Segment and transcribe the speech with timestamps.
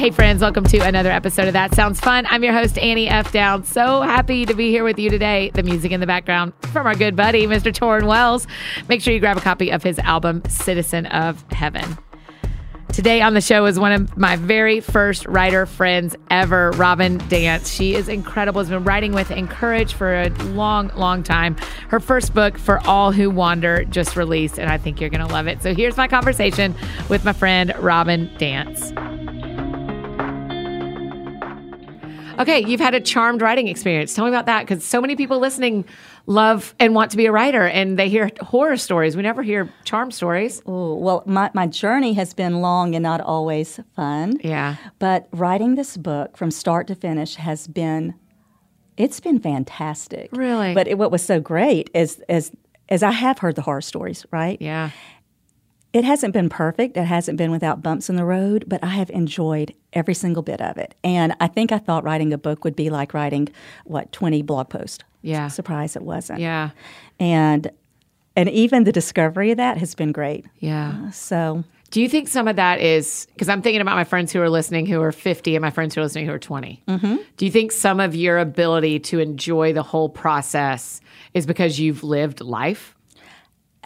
[0.00, 2.24] Hey, friends, welcome to another episode of That Sounds Fun.
[2.30, 3.32] I'm your host, Annie F.
[3.32, 3.68] Downs.
[3.68, 5.50] So happy to be here with you today.
[5.52, 7.70] The music in the background from our good buddy, Mr.
[7.70, 8.46] Tauren Wells.
[8.88, 11.98] Make sure you grab a copy of his album, Citizen of Heaven.
[12.94, 17.70] Today on the show is one of my very first writer friends ever, Robin Dance.
[17.70, 21.56] She is incredible, has been writing with Encourage for a long, long time.
[21.88, 25.30] Her first book, For All Who Wander, just released, and I think you're going to
[25.30, 25.62] love it.
[25.62, 26.74] So here's my conversation
[27.10, 28.94] with my friend, Robin Dance.
[32.40, 34.14] Okay, you've had a charmed writing experience.
[34.14, 35.84] Tell me about that because so many people listening
[36.26, 39.16] love and want to be a writer and they hear horror stories.
[39.16, 40.62] We never hear charm stories.
[40.64, 44.38] Oh, well, my, my journey has been long and not always fun.
[44.42, 44.76] Yeah.
[44.98, 48.14] But writing this book from start to finish has been,
[48.96, 50.30] it's been fantastic.
[50.32, 50.72] Really?
[50.72, 52.52] But it, what was so great is, is,
[52.88, 54.56] is I have heard the horror stories, right?
[54.60, 54.90] Yeah.
[55.92, 56.96] It hasn't been perfect.
[56.96, 60.60] It hasn't been without bumps in the road, but I have enjoyed every single bit
[60.60, 60.94] of it.
[61.02, 63.48] And I think I thought writing a book would be like writing,
[63.84, 65.02] what, 20 blog posts.
[65.22, 65.48] Yeah.
[65.48, 66.40] Surprise it wasn't.
[66.40, 66.70] Yeah.
[67.18, 67.70] And
[68.36, 70.46] and even the discovery of that has been great.
[70.60, 71.10] Yeah.
[71.10, 74.40] So Do you think some of that is because I'm thinking about my friends who
[74.40, 76.82] are listening who are 50 and my friends who are listening who are 20?
[76.86, 77.16] Mm-hmm.
[77.36, 81.00] Do you think some of your ability to enjoy the whole process
[81.34, 82.94] is because you've lived life?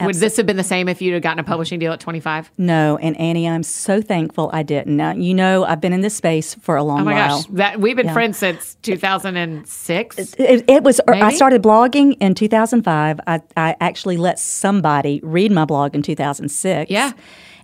[0.00, 2.50] Would this have been the same if you'd have gotten a publishing deal at 25?
[2.59, 4.97] No, and Annie, I'm so thankful I didn't.
[4.97, 7.39] Now, you know, I've been in this space for a long Oh my while.
[7.42, 10.34] gosh, that we've been friends since 2006.
[10.39, 11.01] It, it was.
[11.09, 13.20] Er, I started blogging in 2005.
[13.27, 16.91] I, I actually let somebody read my blog in 2006.
[16.91, 17.12] Yeah.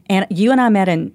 [0.08, 1.12] and you and I met in.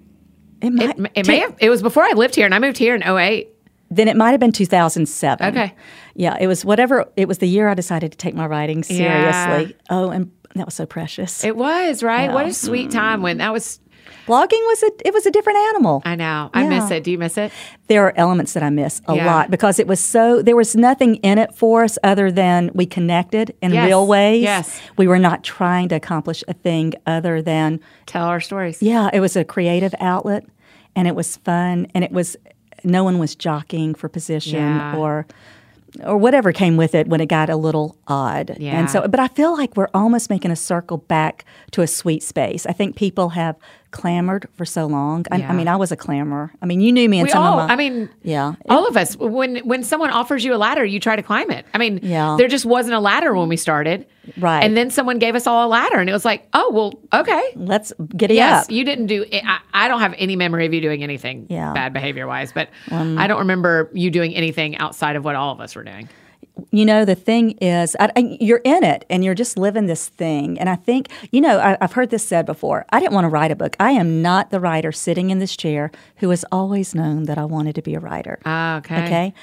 [0.60, 0.98] It might.
[0.98, 3.02] It, it may have, it was before I lived here and I moved here in
[3.02, 3.48] 08.
[3.90, 5.46] then it might have been 2007.
[5.48, 5.74] Okay.
[6.14, 7.06] Yeah, it was whatever.
[7.16, 9.52] It was the year I decided to take my writing Yeah.
[9.52, 9.76] seriously.
[9.90, 11.44] Oh, and that was so precious.
[11.44, 12.32] It was, right?
[12.32, 12.98] What a sweet mm-hmm.
[12.98, 13.80] time when that was.
[14.26, 14.90] Blogging was a.
[15.06, 16.02] It was a different animal.
[16.04, 16.50] I know.
[16.52, 17.04] I miss it.
[17.04, 17.52] Do you miss it?
[17.88, 19.26] there are elements that I miss a Yeah.
[19.26, 22.86] lot because it was so there was nothing in it for us other than we
[22.86, 23.86] connected in Yes.
[23.86, 24.42] real ways.
[24.42, 24.80] Yes.
[24.96, 28.82] We were not trying to accomplish a thing other than Tell our stories.
[28.82, 30.44] yeah, it was a creative outlet
[30.96, 32.36] and it was fun and it was
[32.82, 34.96] no one was jockeying for position Yeah.
[34.96, 35.26] or
[36.04, 38.56] or whatever came with it when it got a little odd.
[38.58, 38.78] Yeah.
[38.78, 42.22] And so but I feel like we're almost making a circle back to a sweet
[42.22, 42.66] space.
[42.66, 43.56] I think people have
[43.90, 45.24] clamored for so long.
[45.30, 45.50] I, Yeah.
[45.50, 46.52] I mean, I was a clamorer.
[46.60, 48.54] I mean, you knew me in We some all, of my I mean, yeah.
[48.68, 49.16] all of us.
[49.16, 51.64] When when someone offers you a ladder, you try to climb it.
[51.74, 52.36] I mean, Yeah.
[52.38, 54.64] there just wasn't a ladder when we started, Right.
[54.64, 57.42] And then someone gave us all a ladder, and it was like, oh well, okay.
[57.54, 58.70] let's get it Yes, up.
[58.72, 59.24] you didn't do.
[59.32, 61.72] I, I don't have any memory of you doing anything Yeah.
[61.72, 65.52] bad behavior wise, but um, I don't remember you doing anything outside of what all
[65.52, 66.08] of us were doing.
[66.70, 70.08] You know, the thing is, I, I- you're in it and you're just living this
[70.08, 70.58] thing.
[70.58, 72.86] And I think, you know, I, I've heard this said before.
[72.90, 73.76] I didn't want to write a book.
[73.78, 77.44] I am not the writer sitting in this chair who has always known that I
[77.44, 78.38] wanted to be a writer.
[78.46, 79.04] Ah, okay.
[79.04, 79.34] Okay.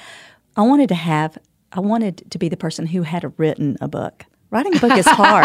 [0.56, 1.38] I wanted to have,
[1.72, 4.24] I wanted to be the person who had written a book.
[4.54, 5.44] Writing a book is hard.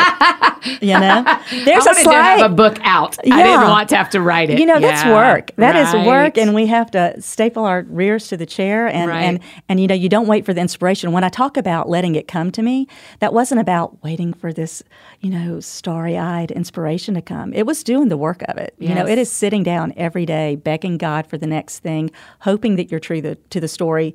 [0.81, 1.23] you know,
[1.65, 3.17] there's I a to have a book out.
[3.23, 3.33] Yeah.
[3.33, 3.43] I Yeah.
[3.45, 4.59] didn't want to have to write it.
[4.59, 5.49] You know, that's work.
[5.55, 6.05] That is right.
[6.05, 9.23] work, and we have to staple our rears to the chair, and Right.
[9.23, 11.11] and and you know, you don't wait for the inspiration.
[11.11, 12.87] When I talk about letting it come to me,
[13.19, 14.83] that wasn't about waiting for this,
[15.21, 17.51] you know, starry-eyed inspiration to come.
[17.53, 18.75] It was doing the work of it.
[18.77, 22.75] You know, it is sitting down every day, begging God for the next thing, hoping
[22.75, 24.13] that you're true to, to the story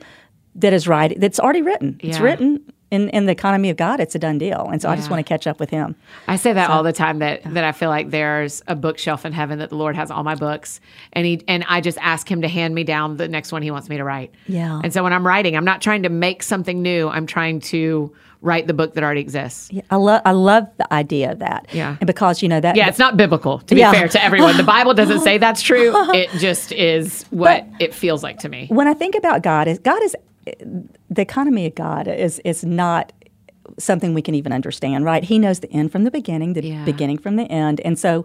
[0.55, 1.19] that is right.
[1.19, 1.99] That's already written.
[2.01, 2.61] It's written.
[2.95, 5.19] In, in the economy of God, it's a done deal, and so I just want
[5.25, 5.97] to catch up with Him.
[6.29, 9.33] I say that all the time that that I feel like there's a bookshelf in
[9.33, 10.81] heaven that the Lord has all my books
[11.13, 13.71] and he and I just ask him to hand me down the next one he
[13.71, 14.33] wants me to write.
[14.47, 14.81] Yeah.
[14.85, 17.09] And so when I'm writing, I'm not trying to make something new.
[17.09, 19.73] I'm trying to write the book that already exists.
[19.73, 21.67] Yeah, I love I love the idea of that.
[21.73, 21.97] Yeah.
[22.01, 23.93] and because you know that Yeah, it's not biblical to be Yeah.
[23.93, 24.57] fair to everyone.
[24.57, 25.93] The Bible doesn't say that's true.
[26.15, 28.67] It just is what it feels like to me.
[28.71, 30.15] when I think about God, is God is
[31.11, 33.13] the economy of God is is not
[33.79, 35.25] something we can even understand, right?
[35.25, 36.85] He knows the end from the beginning, the Yeah.
[36.85, 38.25] beginning from the end, and so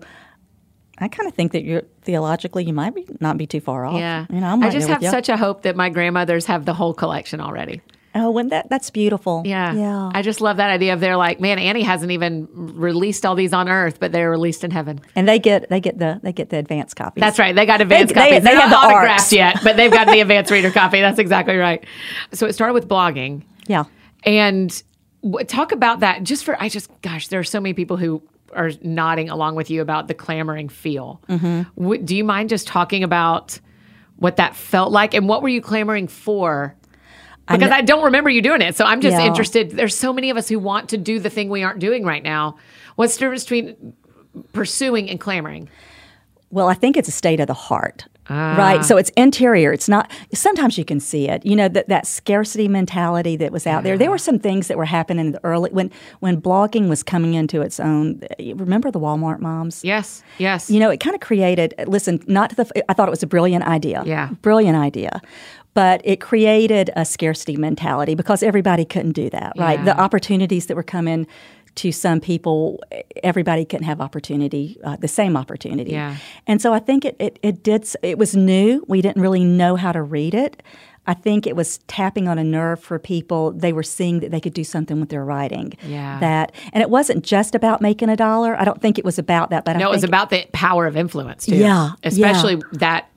[1.01, 3.97] I kind of think that you're theologically you might be not be too far off.
[3.99, 4.25] Yeah.
[4.29, 5.09] you know, I just have you.
[5.09, 7.81] such a hope that my grandmothers have the whole collection already.
[8.15, 9.43] Oh, when that that's beautiful.
[9.45, 9.73] Yeah.
[9.73, 10.11] yeah.
[10.13, 13.53] I just love that idea of they're like, man, Annie hasn't even released all these
[13.53, 14.99] on earth, but they're released in heaven.
[15.15, 17.21] and they get they get the they get the advanced copies.
[17.21, 17.55] That's right.
[17.55, 18.43] They got advanced They- they- copies.
[18.43, 19.33] they They're have not the autographed arcs.
[19.33, 21.01] yet, but they've got the advanced reader copy.
[21.01, 21.83] That's exactly right.
[22.33, 23.43] So it started with blogging.
[23.67, 23.83] Yeah.
[24.23, 24.83] And
[25.23, 28.21] w- talk about that just for, I just, gosh, there are so many people who
[28.53, 31.21] are nodding along with you about the clamoring feel.
[31.29, 31.81] Mm-hmm.
[31.81, 33.59] W- do you mind just talking about
[34.17, 36.75] what that felt like and what were you clamoring for?
[37.49, 38.75] Because I, don't remember you doing it.
[38.75, 39.25] So I'm just Yeah.
[39.25, 39.71] interested.
[39.71, 42.23] There's so many of us who want to do the thing we aren't doing right
[42.23, 42.57] now.
[42.95, 43.93] What's the difference between
[44.53, 45.69] pursuing and clamoring?
[46.51, 48.05] Well, I think it's a state of the heart.
[48.31, 48.55] Ah.
[48.55, 48.85] Right.
[48.85, 49.73] So it's interior.
[49.73, 51.43] It's not, sometimes you can see it.
[51.43, 53.97] You know, that, that scarcity mentality that was out there.
[53.97, 57.33] There were some things that were happening in the early, when, when blogging was coming
[57.33, 58.21] into its own.
[58.39, 59.83] Remember the Walmart moms?
[59.83, 60.21] Yes.
[60.37, 60.69] Yes.
[60.69, 63.27] You know, it kind of created, listen, not to the, I thought it was a
[63.27, 64.03] brilliant idea.
[64.05, 64.29] Yeah.
[64.43, 65.21] Brilliant idea.
[65.79, 69.79] But it created a scarcity mentality because everybody couldn't do that, right?
[69.79, 69.85] Yeah.
[69.85, 71.25] The opportunities that were coming
[71.75, 72.83] to some people,
[73.23, 75.91] everybody couldn't have opportunity, uh, the same opportunity.
[75.91, 76.17] Yeah.
[76.47, 78.83] And so I think it, it, it did, it was new.
[78.89, 80.61] We didn't really know how to read it.
[81.07, 83.51] I think it was tapping on a nerve for people.
[83.51, 85.73] They were seeing that they could do something with their writing.
[85.83, 86.19] Yeah.
[86.19, 88.59] That, and it wasn't just about making a dollar.
[88.59, 90.85] I don't think it was about that, but I No, it was about the power
[90.87, 91.55] of influence too.
[91.55, 93.08] Yeah, especially that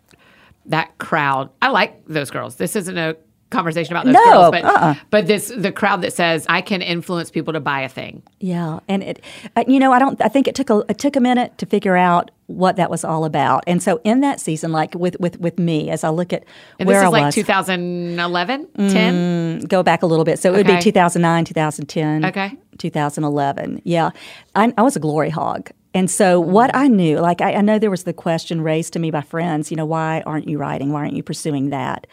[0.66, 1.50] that crowd.
[1.60, 2.56] I like those girls.
[2.56, 3.16] This isn't a
[3.50, 4.94] conversation about those No, girls, but uh-uh.
[5.10, 8.22] but this the crowd that says I can influence people to buy a thing.
[8.40, 9.22] Yeah, and it,
[9.56, 10.18] uh, you know, I don't.
[10.22, 13.04] I think it took a it took a minute to figure out what that was
[13.04, 13.64] all about.
[13.66, 16.44] And so in that season, like with with with me, as I look at
[16.78, 19.60] And where this I is like was, 2011, 10.
[19.68, 20.38] go back a little bit.
[20.38, 22.56] So it would be 2009, 2010, Okay.
[22.78, 23.82] 2011.
[23.84, 24.10] Yeah,
[24.54, 25.70] I, I was a glory hog.
[25.94, 28.98] And so what I knew, like I, I know there was the question raised to
[28.98, 30.92] me by friends, you know, why aren't you writing?
[30.92, 32.06] Why aren't you pursuing that?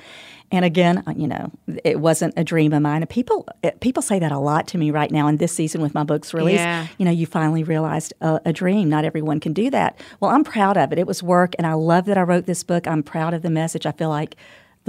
[0.52, 1.52] And again, uh, you know,
[1.84, 3.04] it wasn't a dream of mine.
[3.04, 3.48] And people
[3.82, 6.34] people say that a lot to me right now in this season with my books
[6.34, 6.88] release, Yeah.
[6.98, 8.90] You know, you finally realized a, a dream.
[8.90, 10.00] Not everyone can do that.
[10.20, 10.98] Well, I'm proud of it.
[10.98, 12.88] It was work, and I love that I wrote this book.
[12.88, 13.86] I'm proud of the message.
[13.86, 14.36] I feel like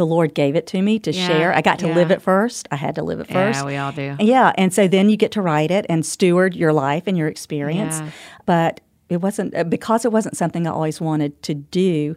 [0.00, 1.54] the Lord gave it to me to Yeah, share.
[1.54, 2.66] I got to live it first.
[2.70, 3.60] I had to live it first.
[3.60, 4.16] Yeah, we all do.
[4.18, 7.28] Yeah, and so then you get to write it and steward your life and your
[7.28, 8.00] experience.
[8.00, 8.10] Yeah.
[8.46, 8.80] But
[9.10, 12.16] it wasn't uh, because it wasn't something I always wanted to do.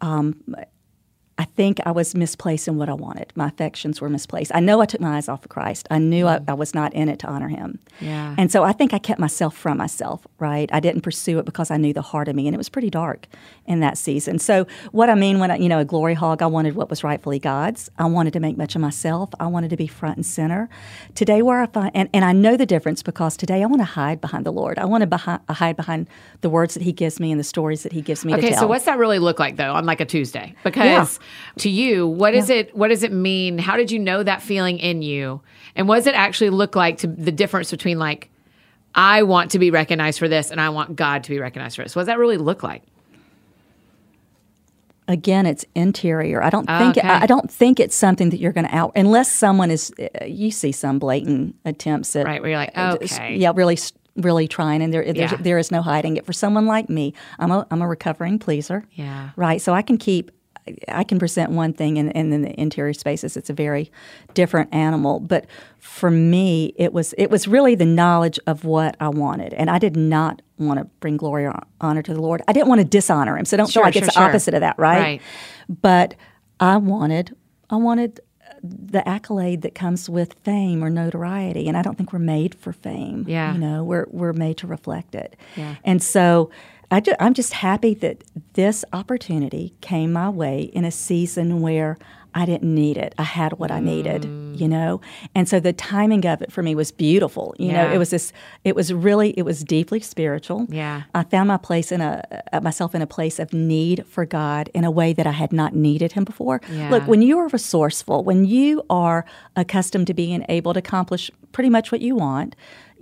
[0.00, 0.36] Um,
[1.36, 3.32] I think I was misplaced in what I wanted.
[3.34, 4.52] My affections were misplaced.
[4.54, 5.88] I know I took my eyes off of Christ.
[5.90, 7.80] I knew I, I was not in it to honor Him.
[8.00, 8.36] Yeah.
[8.38, 10.70] And so I think I kept myself from myself, right?
[10.72, 12.88] I didn't pursue it because I knew the heart of me, and it was pretty
[12.88, 13.26] dark
[13.66, 14.38] in that season.
[14.38, 17.02] So what I mean when I, you know, a glory hog, I wanted what was
[17.02, 17.90] rightfully God's.
[17.98, 19.30] I wanted to make much of myself.
[19.40, 20.68] I wanted to be front and center.
[21.16, 23.86] Today, where I find, and, and I know the difference because today I want to
[23.86, 24.78] hide behind the Lord.
[24.78, 26.08] I want to hide behind
[26.42, 28.50] the words that He gives me and the stories that He gives me to Okay,
[28.50, 28.60] tell.
[28.60, 30.54] so what's that really look like though on like a Tuesday?
[30.62, 31.18] Because
[31.58, 33.58] to you, what is it what does it mean?
[33.58, 35.40] How did you know that feeling in you?
[35.76, 38.30] And what does it actually look like to the difference between like
[38.94, 41.82] I want to be recognized for this and I want God to be recognized for
[41.82, 41.94] this?
[41.96, 42.82] What does that really look like?
[45.06, 47.06] again it's interior i don't think Okay.
[47.06, 50.50] I, don't think it's something that you're going to out unless someone is uh, you
[50.50, 53.36] see some blatant attempts at Right, where you're like, uh, okay.
[53.36, 53.76] yeah really
[54.16, 55.36] really trying and there there's, Yeah.
[55.40, 58.84] there is no hiding it for someone like me i'm a i'm a recovering pleaser
[58.92, 59.30] Yeah.
[59.36, 60.30] right so i can keep
[60.88, 63.90] I can present one thing, and, and in the interior spaces, it's a very
[64.32, 65.20] different animal.
[65.20, 65.46] But
[65.78, 69.78] for me, it was it was really the knowledge of what I wanted, and I
[69.78, 72.40] did not want to bring glory or honor to the Lord.
[72.48, 74.22] I didn't want to dishonor Him, so don't Sure, feel like sure, it's sure.
[74.22, 75.00] the opposite of that, right?
[75.00, 75.22] Right.
[75.68, 76.14] But
[76.60, 77.36] I wanted
[77.70, 78.20] I wanted
[78.62, 82.72] the accolade that comes with fame or notoriety, and I don't think we're made for
[82.72, 83.26] fame.
[83.28, 83.52] Yeah.
[83.52, 85.36] you know, we're we're made to reflect it.
[85.56, 85.74] Yeah.
[85.84, 86.50] And so
[86.90, 91.96] I ju- I'm just happy that this opportunity came my way in a season where
[92.36, 93.14] I didn't need it.
[93.16, 94.58] I had what I needed, Mm.
[94.60, 95.00] you know?
[95.36, 97.54] And so the timing of it for me was beautiful.
[97.60, 98.32] You know, it was this
[98.64, 100.66] it was really it was deeply spiritual.
[100.68, 101.02] Yeah.
[101.14, 104.68] I found my place in a uh, myself in a place of need for God
[104.74, 106.60] in a way that I had not needed him before.
[106.72, 106.90] Yeah.
[106.90, 109.24] Look, when you are resourceful, when you are
[109.54, 112.56] accustomed to being able to accomplish pretty much what you want,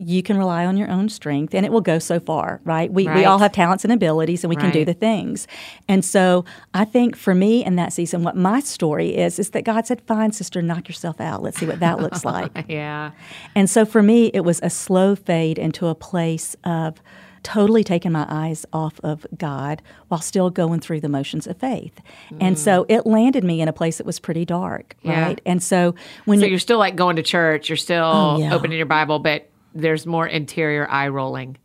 [0.04, 2.92] you can rely on your own strength and it will go so far, right?
[2.92, 5.46] We, we all have talents and abilities and we can do the things.
[5.88, 6.44] And so
[6.74, 10.00] I think for me in that season, what my story is, is that God said,
[10.02, 11.42] fine, sister, knock yourself out.
[11.42, 12.66] Let's see what that looks like.
[12.68, 13.12] Yeah.
[13.54, 17.00] And so for me, it was a slow fade into a place of
[17.44, 21.98] totally taking my eyes off of God while still going through the motions of faith.
[22.40, 25.10] And so it landed me in a place that was pretty dark, Mm.
[25.10, 25.22] Yeah.
[25.22, 25.40] right?
[25.44, 28.54] And so when So you you're still like going to church, you're still Oh, yeah.
[28.54, 31.56] opening your Bible, but there's more interior eye rolling.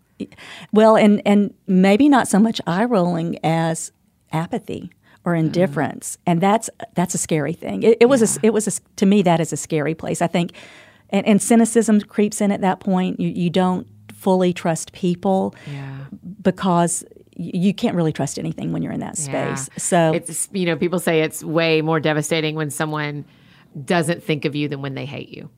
[0.74, 3.92] well, and and maybe not so much eye rolling as
[4.32, 4.92] apathy
[5.26, 5.40] or Mm.
[5.42, 7.84] indifference, and that's that's a scary thing.
[7.84, 10.22] It, it was a, it was a, to me that is a scary place.
[10.22, 10.54] I think,
[11.10, 13.20] and, and cynicism creeps in at that point.
[13.20, 15.54] You you don't fully trust people.
[15.72, 15.98] Yeah.
[16.42, 17.06] because
[17.40, 19.54] you can't really trust anything when you're in that Yeah.
[19.54, 19.70] space.
[19.84, 23.26] So it's you know people say it's way more devastating when someone
[23.86, 25.50] doesn't think of you than when they hate you.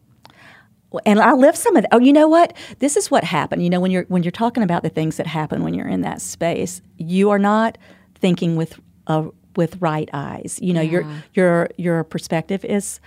[1.05, 1.93] And I live some of that.
[1.93, 2.55] Oh, you know what?
[2.79, 3.63] This is what happened.
[3.63, 6.01] You know, when you're when you're talking about the things that happen when you're in
[6.01, 7.77] that space, you are not
[8.15, 10.59] thinking with uh, with right eyes.
[10.61, 12.99] You know, your your your perspective is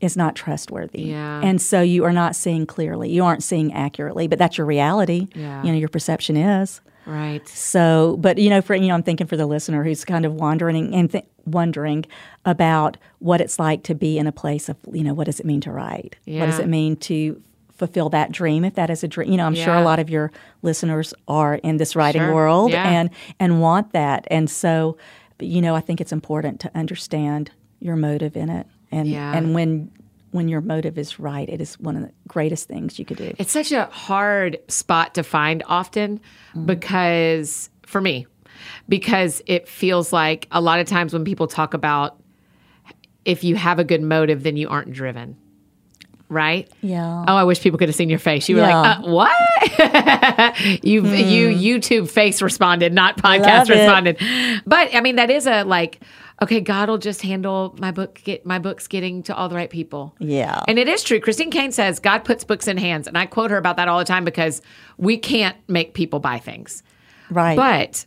[0.00, 1.02] is not trustworthy.
[1.02, 1.40] Yeah.
[1.42, 3.10] And so you are not seeing clearly.
[3.10, 5.26] You aren't seeing accurately, but that's your reality.
[5.34, 5.62] Yeah.
[5.62, 6.80] You know, your perception is.
[7.08, 7.46] Right.
[7.48, 10.34] So, but you know, for you know, I'm thinking for the listener who's kind of
[10.34, 12.04] wandering and th- wondering
[12.44, 15.46] about what it's like to be in a place of, you know, what does it
[15.46, 16.16] mean to write?
[16.26, 19.30] What does it mean to fulfill that dream if that is a dream?
[19.30, 20.30] You know, I'm sure a lot of your
[20.62, 22.34] listeners are in this writing Sure.
[22.34, 22.86] world Yeah.
[22.88, 23.10] and
[23.40, 24.26] and want that.
[24.30, 24.98] And so,
[25.40, 27.50] you know, I think it's important to understand
[27.80, 28.66] your motive in it.
[28.92, 29.34] And Yeah.
[29.34, 29.90] and when
[30.30, 33.34] when your motive is right, it is one of the greatest things you could do.
[33.38, 36.20] It's such a hard spot to find often
[36.66, 38.26] because for me,
[38.88, 42.20] because it feels like a lot of times when people talk about
[43.24, 45.36] if you have a good motive, then you aren't driven.
[46.30, 46.70] Right?
[46.82, 47.24] Yeah.
[47.26, 48.50] Oh, I wish people could have seen your face.
[48.50, 48.80] You were Yeah.
[48.80, 54.18] like, uh, "What?" you you YouTube face responded, not podcast responded.
[54.66, 56.00] But I mean, that is a like,
[56.42, 58.20] okay, God will just handle my book.
[58.24, 60.14] Get my books getting to all the right people.
[60.18, 60.62] Yeah.
[60.68, 61.20] And it is true.
[61.20, 63.06] Christine Caine says God puts books in hands.
[63.08, 64.62] And I quote her about that all the time because
[64.96, 66.82] we can't make people buy things.
[67.30, 67.56] right.
[67.56, 68.06] But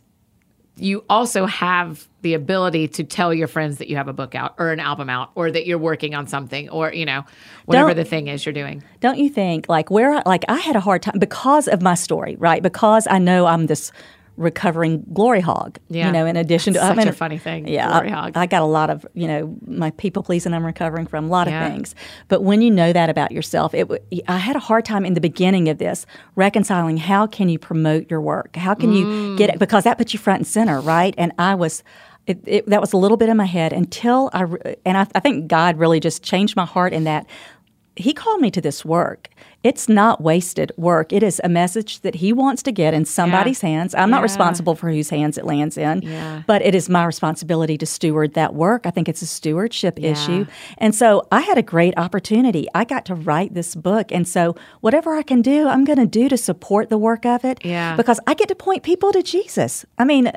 [0.76, 4.54] you also have the ability to tell your friends that you have a book out
[4.58, 7.24] or an album out or that you're working on something or, you know,
[7.66, 8.82] whatever Don't- the thing is you're doing.
[9.00, 11.94] Don't you think like where I, like I had a hard time because of my
[11.94, 12.62] story, right?
[12.62, 13.92] Because I know I'm this
[14.36, 15.78] recovering glory hog.
[15.88, 16.06] Yeah.
[16.06, 17.88] You know, in addition to Such I mean, a funny thing, Yeah.
[17.88, 18.36] glory I, hog.
[18.36, 21.48] I got a lot of, you know, my people pleasing I'm recovering from a lot
[21.48, 21.66] Yeah.
[21.66, 21.94] of things.
[22.28, 23.88] But when you know that about yourself, it
[24.28, 28.10] I had a hard time in the beginning of this reconciling how can you promote
[28.10, 28.56] your work?
[28.56, 28.96] How can Mm.
[29.30, 31.14] you get it because that puts you front and center, right?
[31.18, 31.82] And I was
[32.26, 34.44] it, it, that was a little bit in my head until I,
[34.86, 37.26] and I, I think God really just changed my heart in that
[37.96, 39.28] he called me to this work.
[39.62, 41.12] It's not wasted work.
[41.12, 43.94] It is a message that he wants to get in somebody's hands.
[43.94, 46.42] I'm not responsible for whose hands it lands in, Yeah.
[46.46, 48.86] but it is my responsibility to steward that work.
[48.86, 50.46] I think it's a stewardship issue.
[50.78, 52.66] And so I had a great opportunity.
[52.74, 54.10] I got to write this book.
[54.10, 57.44] And so whatever I can do, I'm going to do to support the work of
[57.44, 57.94] it Yeah.
[57.96, 59.84] because I get to point people to Jesus.
[59.98, 60.32] I mean,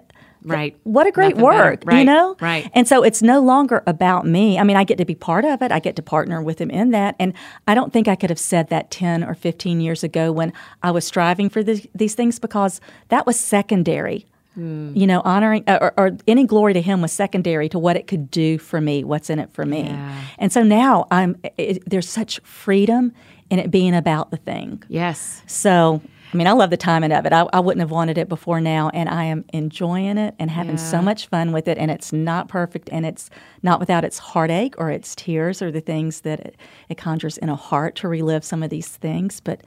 [0.53, 0.77] Right.
[0.83, 2.35] what a great Nothing work, you know?
[2.39, 2.69] right.
[2.73, 4.59] And so it's no longer about me.
[4.59, 5.71] I mean, I get to be part of it.
[5.71, 7.15] I get to partner with him in that.
[7.19, 7.33] And
[7.67, 10.91] I don't think I could have said that 10 or 15 years ago when I
[10.91, 14.25] was striving for this, these things because that was secondary.
[14.53, 14.95] Hmm.
[14.95, 18.07] You know, honoring uh, or, or any glory to him was secondary to what it
[18.07, 19.83] could do for me, what's in it for me.
[19.83, 20.21] Yeah.
[20.39, 23.11] And so now I'm it, there's such freedom
[23.49, 24.81] in it being about the thing.
[24.87, 25.41] Yes.
[25.45, 26.01] So,
[26.35, 27.31] I mean, I love the timing of it.
[27.31, 30.77] I, I wouldn't have wanted it before now, and I am enjoying it and having
[30.77, 31.77] so much fun with it.
[31.77, 33.29] And it's not perfect, and it's
[33.63, 36.57] not without its heartache or its tears or the things that it,
[36.89, 39.61] it conjures in a heart to relive some of these things, but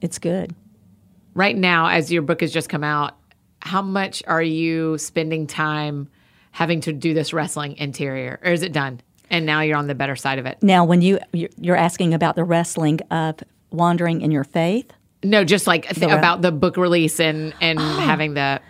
[0.00, 0.54] it's good.
[1.34, 3.16] Right now, as your book has just come out,
[3.58, 6.08] how much are you spending time
[6.52, 8.38] having to do this wrestling interior?
[8.44, 9.00] Or is it done?
[9.28, 10.62] And now you're on the better side of it.
[10.62, 13.40] Now, when you you're you're asking about the wrestling of
[13.72, 14.92] wandering in your faith,
[15.22, 17.78] No, just like th- re- about the book release and and
[18.10, 18.60] having the.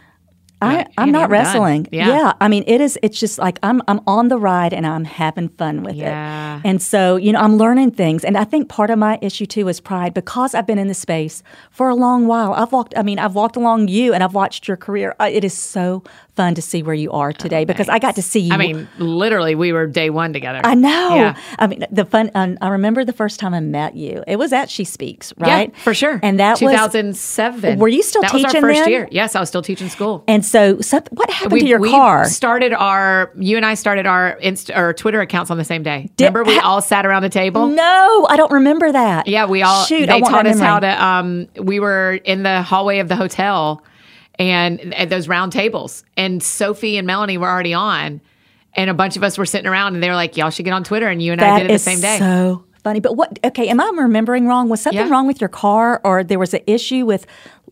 [0.62, 1.86] I, Yeah, I'm not wrestling.
[1.90, 2.34] Yeah.
[2.38, 2.98] I mean, it is.
[3.02, 3.80] It's just like I'm.
[3.88, 6.58] I'm on the ride and I'm having fun with Yeah.
[6.58, 6.66] it.
[6.68, 8.24] And so, you know, I'm learning things.
[8.26, 10.92] And I think part of my issue too is pride because I've been in the
[10.94, 12.52] space for a long while.
[12.52, 12.92] I've walked.
[12.94, 15.14] I mean, I've walked along you and I've watched your career.
[15.20, 16.02] It is so
[16.36, 18.52] fun to see where you are today because I got to see you.
[18.52, 20.60] I mean, literally, we were day one together.
[20.64, 21.14] I know.
[21.14, 21.36] Yeah.
[21.58, 22.30] I mean, the fun.
[22.34, 24.22] Um, I remember the first time I met you.
[24.26, 25.70] It was at She Speaks, right?
[25.72, 26.20] Yeah, for sure.
[26.22, 27.78] And that was 2007.
[27.78, 28.90] Were you still that was teaching our first then?
[28.90, 29.08] year.
[29.10, 30.24] Yes, I was still teaching school.
[30.28, 32.24] And so, some, what happened to your we car?
[32.26, 36.10] started our you and I started our Insta or Twitter accounts on the same day.
[36.16, 37.66] Did- Remember we ha- all sat around a table?
[37.68, 39.26] No, I don't remember that.
[39.26, 40.06] Yeah, we all shoot.
[40.06, 43.08] they I want taught that us how to um we were in the hallway of
[43.08, 43.82] the hotel
[44.40, 48.20] and at those round tables and Sophie and Melanie were already on
[48.74, 50.72] and a bunch of us were sitting around and they were like y'all should get
[50.72, 52.18] on Twitter and you and I did it the same day.
[52.18, 53.00] So funny.
[53.00, 53.38] But what?
[53.44, 54.68] Okay, am I remembering wrong?
[54.70, 55.10] Was something Yeah.
[55.12, 57.26] wrong with your car, or there was an issue with?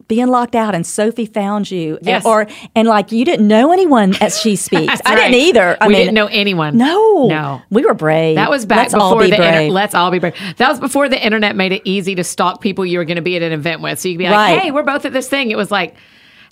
[0.06, 2.24] Being locked out, and Sophie found you, Yes.
[2.24, 5.02] or and like you didn't know anyone as she speaks.
[5.04, 5.76] I didn't either.
[5.82, 6.78] I we mean, didn't know anyone.
[6.78, 7.60] No, No.
[7.68, 8.36] we were brave.
[8.36, 9.70] That was back Let's all before be the internet.
[9.70, 10.32] Let's all be brave.
[10.56, 13.22] That was before the internet made it easy to stalk people you were going to
[13.22, 13.98] be at an event with.
[13.98, 14.58] So you could be like, Right.
[14.60, 15.94] "Hey, we're both at this thing." It was like,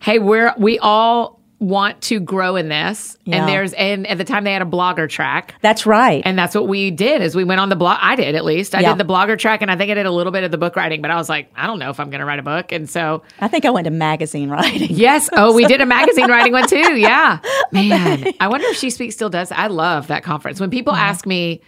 [0.00, 3.36] "Hey, we're we all want to grow in this." Yeah.
[3.38, 5.54] And there's and at the time they had a blogger track.
[5.62, 6.22] That's right.
[6.24, 7.98] And that's what we did is we went on the blog.
[8.00, 8.74] I did at least.
[8.74, 8.94] I Yeah.
[8.94, 10.76] did the blogger track, and I think I did a little bit of the book
[10.76, 11.00] writing.
[11.02, 12.72] But I was like, I don't know if I'm going to write a book.
[12.72, 14.88] And so, I think I went to magazine writing.
[14.90, 16.96] yes, oh, we did a magazine writing one too.
[16.98, 17.38] Yeah,
[17.72, 18.26] man.
[18.38, 19.50] I wonder if She Speaks still does.
[19.50, 20.60] I love that conference.
[20.60, 21.62] When people ask me,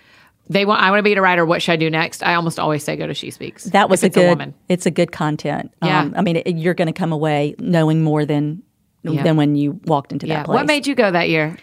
[0.50, 1.44] they want I want to be a writer.
[1.46, 2.22] What should I do next?
[2.22, 3.64] I almost always say go to She Speaks.
[3.64, 4.28] That was a good.
[4.28, 4.54] woman.
[4.68, 5.72] it's a good content.
[5.82, 6.00] Yeah.
[6.00, 8.62] Um, I mean, it, you're going to come away knowing more than
[9.02, 9.22] Yeah.
[9.22, 10.38] than when you walked into Yeah.
[10.38, 10.56] that place.
[10.56, 11.56] What made you go that year?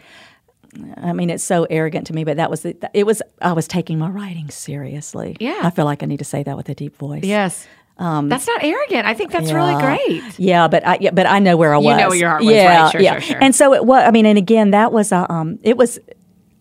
[0.97, 3.05] I mean, it's so arrogant to me, but that was the, it.
[3.05, 5.37] Was I was taking my writing seriously?
[5.39, 5.59] Yeah.
[5.63, 7.23] I feel like I need to say that with a deep voice.
[7.23, 7.65] Yes.
[7.97, 9.07] that's not arrogant.
[9.07, 10.37] I think that's really Um, great.
[10.37, 11.97] Yeah, but I yeah, but I know where I was.
[11.97, 12.53] know where your heart was.
[12.53, 13.13] Yeah, Right, sure, yeah.
[13.13, 13.37] sure, sure.
[13.41, 14.03] And so it was.
[14.05, 15.97] I mean, and again, that was uh, um, it was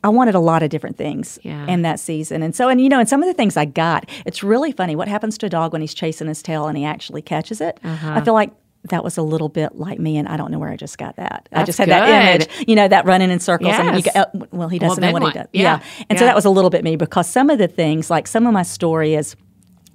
[0.04, 1.66] I wanted a lot of different things Yeah.
[1.66, 2.42] in that season.
[2.42, 4.94] And so, and you know, and some of the things I got, it's really funny.
[4.94, 7.80] What happens to a dog when he's chasing his tail and he actually catches it?
[7.82, 8.12] Uh-huh.
[8.12, 8.52] I feel like
[8.90, 11.16] that was a little bit like me, and I don't know where I just got
[11.16, 11.49] that.
[11.52, 12.06] I just had that
[12.37, 13.73] image, you know, that running in circles.
[13.73, 15.32] And you go, uh, well, he doesn't then know what what?
[15.32, 15.49] he does.
[15.54, 15.80] Yeah.
[16.11, 18.46] And so that was a little bit me because some of the things, like some
[18.46, 19.37] of my story is,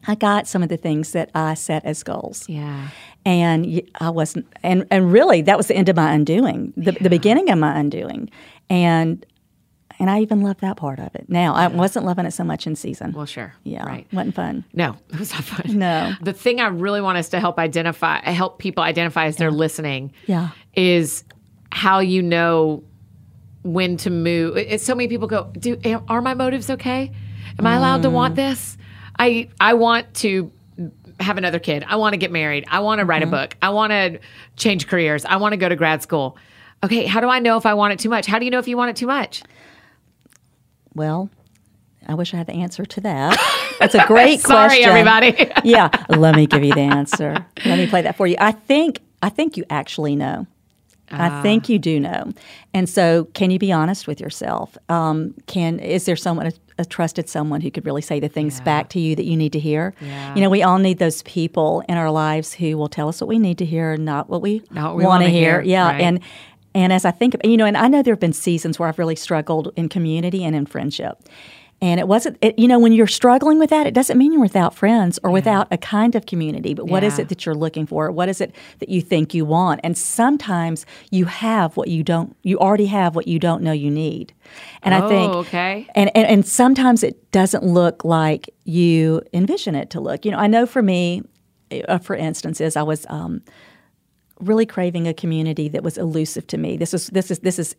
[0.07, 2.87] I got some of the things that I set as goals Yeah.
[3.25, 7.09] and I wasn't, and and really that was the end of my undoing, the, the
[7.11, 8.31] beginning of my undoing,
[8.71, 9.23] and
[9.99, 11.25] and I even loved that part of it.
[11.29, 13.11] Now I wasn't loving it so much in season.
[13.13, 13.53] Well, sure.
[13.63, 14.07] yeah, Right.
[14.13, 14.63] wasn't fun.
[14.73, 15.77] No, it was not fun.
[15.77, 16.13] No.
[16.21, 20.11] The thing I really want us to help identify, help people identify as they're listening,
[20.25, 20.49] Yeah.
[20.75, 21.23] is
[21.71, 22.83] how you know
[23.63, 24.57] when to move.
[24.57, 25.77] It's so many people go, "Do
[26.07, 27.11] are my motives okay?
[27.57, 28.13] Am I allowed to Mm.
[28.13, 28.77] want this?
[29.17, 30.51] I I want to
[31.19, 31.83] have another kid.
[31.85, 32.63] I want to get married.
[32.69, 33.33] I want to write Mm-hmm.
[33.33, 33.57] a book.
[33.61, 34.19] I want to
[34.55, 35.25] change careers.
[35.25, 36.37] I want to go to grad school."
[36.81, 38.25] Okay, how do I know if I want it too much?
[38.25, 39.43] How do you know if you want it too much?
[40.95, 41.29] Well,
[42.07, 43.75] I wish I had the answer to that.
[43.79, 44.89] That's a great Sorry, question.
[44.89, 45.51] everybody.
[45.63, 47.45] yeah, let me give you the answer.
[47.65, 48.35] Let me play that for you.
[48.39, 50.47] I think I think you actually know.
[51.11, 52.31] I think you do know.
[52.71, 54.77] And so, can you be honest with yourself?
[54.89, 58.61] Um, can is there someone a, a trusted someone who could really say the things
[58.61, 59.95] back to you that you need to hear?
[60.01, 60.35] Yeah.
[60.35, 63.27] You know, we all need those people in our lives who will tell us what
[63.27, 65.61] we need to hear, not what we Not what we want to hear.
[65.63, 65.99] hear, Yeah, right.
[66.01, 66.19] and
[66.75, 68.99] and as I think, you know, and I know there have been seasons where I've
[68.99, 71.17] really struggled in community and in friendship.
[71.81, 74.41] And it wasn't, it, you know, when you're struggling with that, it doesn't mean you're
[74.41, 76.73] without friends or without a kind of community.
[76.73, 77.21] But what is Yeah.
[77.21, 78.11] it that you're looking for?
[78.11, 79.79] What is it that you think you want?
[79.81, 83.89] And sometimes you have what you don't, you already have what you don't know you
[83.89, 84.33] need.
[84.83, 85.87] And I think, Oh, okay.
[85.95, 90.25] and, and and sometimes it doesn't look like you envision it to look.
[90.25, 91.23] You know, I know for me,
[91.87, 93.41] uh, for instance, is I was um,
[94.39, 96.77] really craving a community that was elusive to me.
[96.77, 97.75] This is this is this is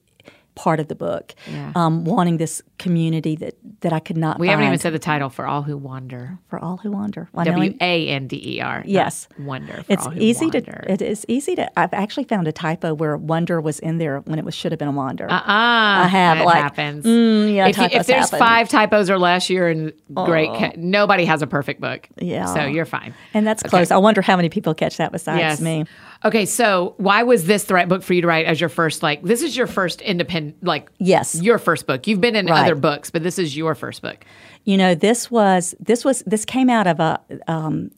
[0.57, 1.33] part of the book.
[1.51, 1.71] Yeah.
[1.77, 4.39] Um, wanting this community that that I could not.
[4.41, 6.39] We find haven't even said the title for all who wander.
[6.49, 7.31] for all who wander.
[7.45, 8.83] W A N D E R.
[8.85, 9.29] Yes.
[9.39, 9.85] Wonder.
[9.85, 10.61] For It's all who easy wander.
[10.61, 10.93] to.
[10.93, 11.79] It is easy to.
[11.79, 14.79] I've actually found a typo where wonder was in there when it was should have
[14.81, 15.31] been a wander.
[15.31, 15.41] Uh-uh.
[15.47, 17.05] I have, That like, happens.
[17.07, 18.39] mm, yeah, if, you- if there's happen.
[18.41, 20.49] five typos or less, you're in great.
[20.51, 22.09] Ca- nobody has a perfect book.
[22.19, 22.47] Yeah.
[22.47, 23.15] So you're fine.
[23.33, 23.91] and that's close.
[23.93, 25.61] I wonder how many people catch that besides Yes.
[25.61, 25.85] me.
[26.25, 26.45] Okay.
[26.47, 29.03] So why was this the right book for you to write as your first?
[29.03, 30.63] Like, this is your first independent.
[30.63, 31.35] Like, Yes.
[31.41, 32.07] your first book.
[32.07, 32.63] You've been in Right.
[32.65, 34.25] other books, but this is your first book.
[34.65, 37.21] You know, this was this was this came out of a.
[37.49, 37.91] Um,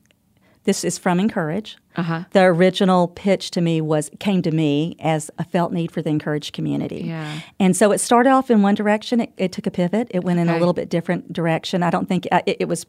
[0.65, 1.77] this is from Encourage.
[1.97, 2.23] Uh-huh.
[2.31, 6.11] The original pitch to me was came to me as a felt need for the
[6.11, 7.03] Encourage community.
[7.07, 7.41] Yeah.
[7.59, 9.21] And so it started off in one direction.
[9.23, 10.07] It, it took a pivot.
[10.13, 11.83] It went in a little bit different direction.
[11.83, 12.87] I don't think uh, it, it was.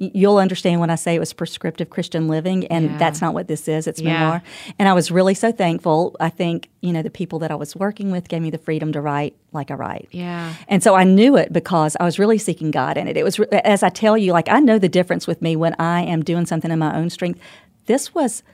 [0.00, 2.98] You'll understand when I say it was prescriptive Christian living, and Yeah.
[2.98, 3.88] that's not what this is.
[3.88, 4.12] It's Yeah.
[4.12, 4.42] memoir.
[4.78, 6.14] And I was really so thankful.
[6.20, 8.92] I think you know the people that I was working with gave me the freedom
[8.92, 10.06] to write like I write.
[10.12, 10.52] Yeah.
[10.68, 13.16] And so I knew it because I was really seeking God in it.
[13.16, 16.02] It was, as I tell you, like I know the difference with me when I
[16.02, 17.40] am doing something in my own strength.
[17.86, 18.44] This was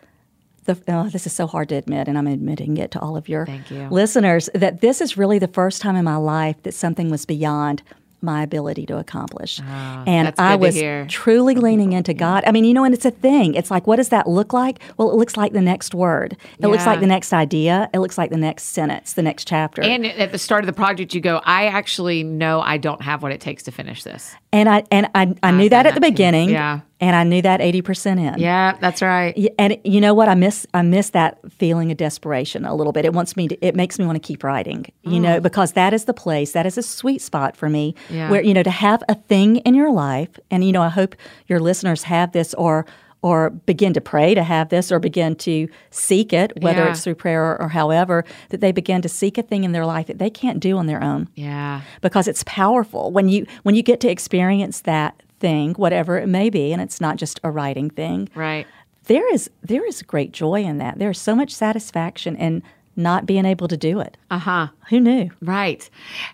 [0.65, 3.29] the, oh, this is so hard to admit, and I'm admitting it to all of
[3.29, 3.87] your Thank you.
[3.91, 7.83] listeners, that this is really the first time in my life that something was beyond
[8.25, 9.61] my ability to accomplish.
[9.61, 10.77] and Ah, I was
[11.09, 12.45] truly leaning into God.
[12.47, 13.55] I mean, you know, and it's a thing.
[13.55, 14.81] It's like, what does that look like?
[14.97, 16.37] Well, it looks like the next word.
[16.59, 17.91] It looks like the next idea.
[17.93, 19.83] It looks like the next sentence, the next chapter.
[19.83, 23.23] And at the start of the project, you go, I actually know I don't have
[23.23, 24.35] what it takes to finish this.
[24.53, 26.11] And I and I, I knew that at the too.
[26.11, 26.49] beginning.
[26.51, 26.81] Yeah.
[27.05, 28.39] And I knew that eighty percent in.
[28.39, 29.37] Yeah, that's right.
[29.59, 30.29] And you know what?
[30.31, 33.05] I miss I miss that feeling of desperation a little bit.
[33.05, 34.87] It wants me to it makes me want to keep writing.
[35.03, 35.43] You know, mm.
[35.43, 38.31] because that is the place, that is a sweet spot for me Yeah.
[38.31, 41.15] where, you know, to have a thing in your life, and you know, I hope
[41.47, 42.87] your listeners have this or
[43.21, 46.91] or begin to pray to have this or begin to seek it, whether Yeah.
[46.91, 49.87] it's through prayer or, or however, that they begin to seek a thing in their
[49.87, 51.81] life that they can't do on their own Yeah.
[52.03, 56.49] because it's powerful when you when you get to experience that thing whatever it may
[56.51, 58.67] be and it's not just a writing thing Right.
[59.07, 62.63] there is there is great joy in that there's so much satisfaction in
[62.97, 64.69] not being able to do it Uh huh.
[64.91, 65.89] who knew Right.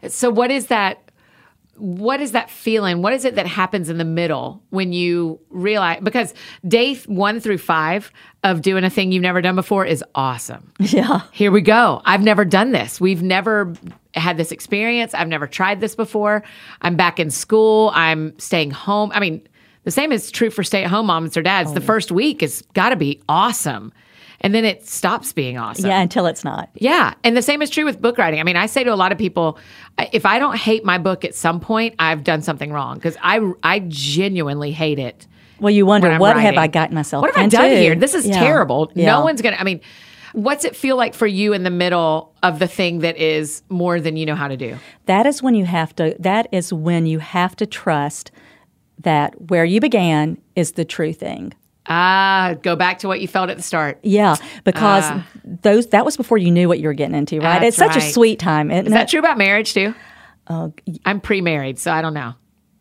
[0.08, 0.98] So what is that
[1.76, 3.02] what is that feeling?
[3.02, 6.34] What is it that happens in the middle when you realize because
[6.66, 8.12] day 1 through 5
[8.44, 10.72] of doing a thing you've never done before is awesome.
[10.78, 12.02] yeah Here we go.
[12.04, 13.00] I've never done this.
[13.00, 13.74] We've never
[14.14, 15.14] had this experience.
[15.14, 16.42] I've never tried this before.
[16.82, 17.90] I'm back in school.
[17.94, 19.10] I'm staying home.
[19.14, 19.46] I mean,
[19.84, 21.72] the same is true for stay at home moms or dads.
[21.72, 23.92] The oh, first week has got to be awesome.
[24.42, 25.86] And then it stops being awesome.
[25.86, 27.14] yeah until it's not Yeah.
[27.24, 28.40] And the same is true with book writing.
[28.40, 29.58] I mean, I say to a lot of people,
[30.12, 33.40] if I don't hate my book at some point, I've done something wrong because I,
[33.62, 35.26] I genuinely hate it.
[35.58, 37.94] well you wonder what have i gotten myself What have into I done here?
[37.94, 38.38] This is Yeah.
[38.40, 38.90] terrible.
[38.94, 39.06] Yeah.
[39.06, 39.80] No one's going to, I mean,
[40.32, 44.00] What's it feel like for you in the middle of the thing that is more
[44.00, 44.78] than you know how to do?
[45.06, 46.14] That is when you have to.
[46.20, 48.30] That is when you have to trust
[49.00, 51.52] that where you began is the true thing.
[51.92, 53.98] Ah, go back to what you felt at the start.
[54.04, 55.04] Yeah, because
[55.44, 57.62] those that was before you knew what you were getting into, right?
[57.64, 58.70] It's such a sweet time.
[58.70, 59.94] Isn't Is that true about marriage too?
[60.48, 60.72] Oh,
[61.04, 62.34] I'm pre-married, so I don't know.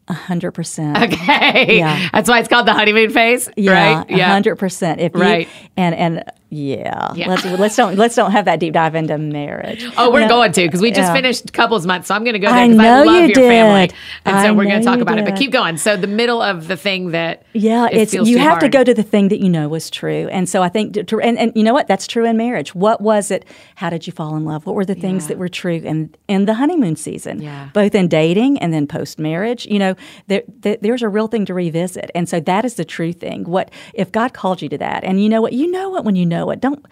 [0.08, 0.98] A hundred percent.
[1.14, 2.10] Okay, Yeah.
[2.14, 4.22] that's why it's called the honeymoon phase, Yeah, right?
[4.22, 5.02] hundred percent.
[5.02, 5.48] If Right.
[5.48, 7.28] you and and yeah, Yeah.
[7.28, 9.86] let's let's don't let's don't have that deep dive into marriage.
[9.98, 10.28] Oh, we're No.
[10.30, 11.14] going to because we just Yeah.
[11.14, 13.28] finished couples month, so I'm going to go there I because I, know love you
[13.28, 13.96] your family, did.
[14.26, 15.26] and so we're going to talk about it.
[15.26, 15.78] But keep going.
[15.78, 18.94] So the middle of the thing that Yeah, it it's you have to go to
[18.94, 21.64] the thing that you know was true, and so I think to, and and you
[21.64, 22.74] know what that's true in marriage.
[22.74, 23.46] What was it?
[23.76, 24.66] How did you fall in love?
[24.66, 25.28] What were the things Yeah.
[25.30, 27.42] that were true in in the honeymoon season?
[27.42, 27.68] Yeah.
[27.74, 29.66] both in dating and then post marriage.
[29.68, 29.96] You know,
[30.28, 33.44] there, there there's a real thing to revisit, and so that is the true thing.
[33.44, 35.04] What if God called you to that?
[35.04, 35.54] And you know what?
[35.54, 36.62] You know it when you know it.
[36.62, 36.86] Don't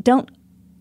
[0.00, 0.30] don't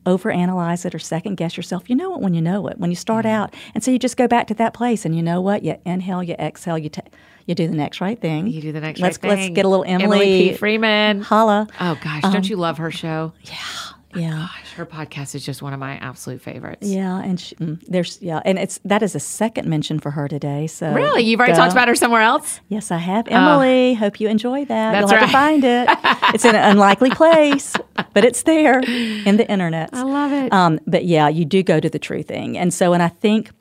[0.05, 1.89] overanalyze it or second guess yourself.
[1.89, 2.77] You know it when you know it.
[2.77, 5.23] When you start out, and so you just go back to that place, and you
[5.23, 5.63] know what?
[5.63, 7.05] You inhale, you exhale, you take.
[7.45, 8.47] you do the next right thing.
[8.47, 9.53] you do the next Let's right let's thing.
[9.53, 10.53] get a little Emily, P.
[10.55, 11.21] Freeman.
[11.21, 11.67] Holla.
[11.81, 13.33] Oh gosh, Um, don't you love her show?
[13.43, 13.53] Yeah.
[14.13, 16.87] Gosh, her podcast is just one of my absolute favorites.
[16.87, 20.27] Yeah, and she, mm, there's yeah, and it's that is a second mention for her
[20.27, 20.67] today.
[20.67, 21.59] So Really, you've already go.
[21.59, 22.61] talked about her somewhere else.
[22.69, 23.27] Yes, I have.
[23.27, 24.91] Emily, hope you enjoy that.
[24.93, 25.89] That's You'll have to find it.
[26.33, 27.75] it's in an unlikely place,
[28.13, 29.89] but it's there in the internet.
[29.93, 30.53] I love it.
[30.53, 33.51] Um, but yeah, you do go to the true thing, and so and I think,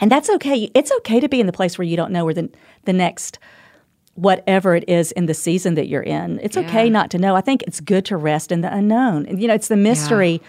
[0.00, 0.70] and that's okay.
[0.74, 2.50] It's okay to be in the place where you don't know where the
[2.84, 3.38] the next
[4.18, 6.40] whatever it is in the season that you're in.
[6.42, 7.36] It's okay not to know.
[7.36, 9.26] I think it's good to rest in the unknown.
[9.26, 10.42] And, you know, it's the mystery.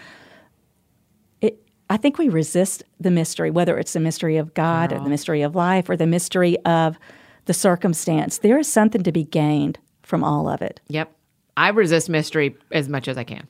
[1.40, 5.08] It, I think we resist the mystery, whether it's the mystery of God or the
[5.08, 6.98] mystery of life or the mystery of
[7.44, 8.38] the circumstance.
[8.38, 10.80] There is something to be gained from all of it.
[10.88, 11.12] Yep,
[11.56, 13.46] I resist mystery as much as I can.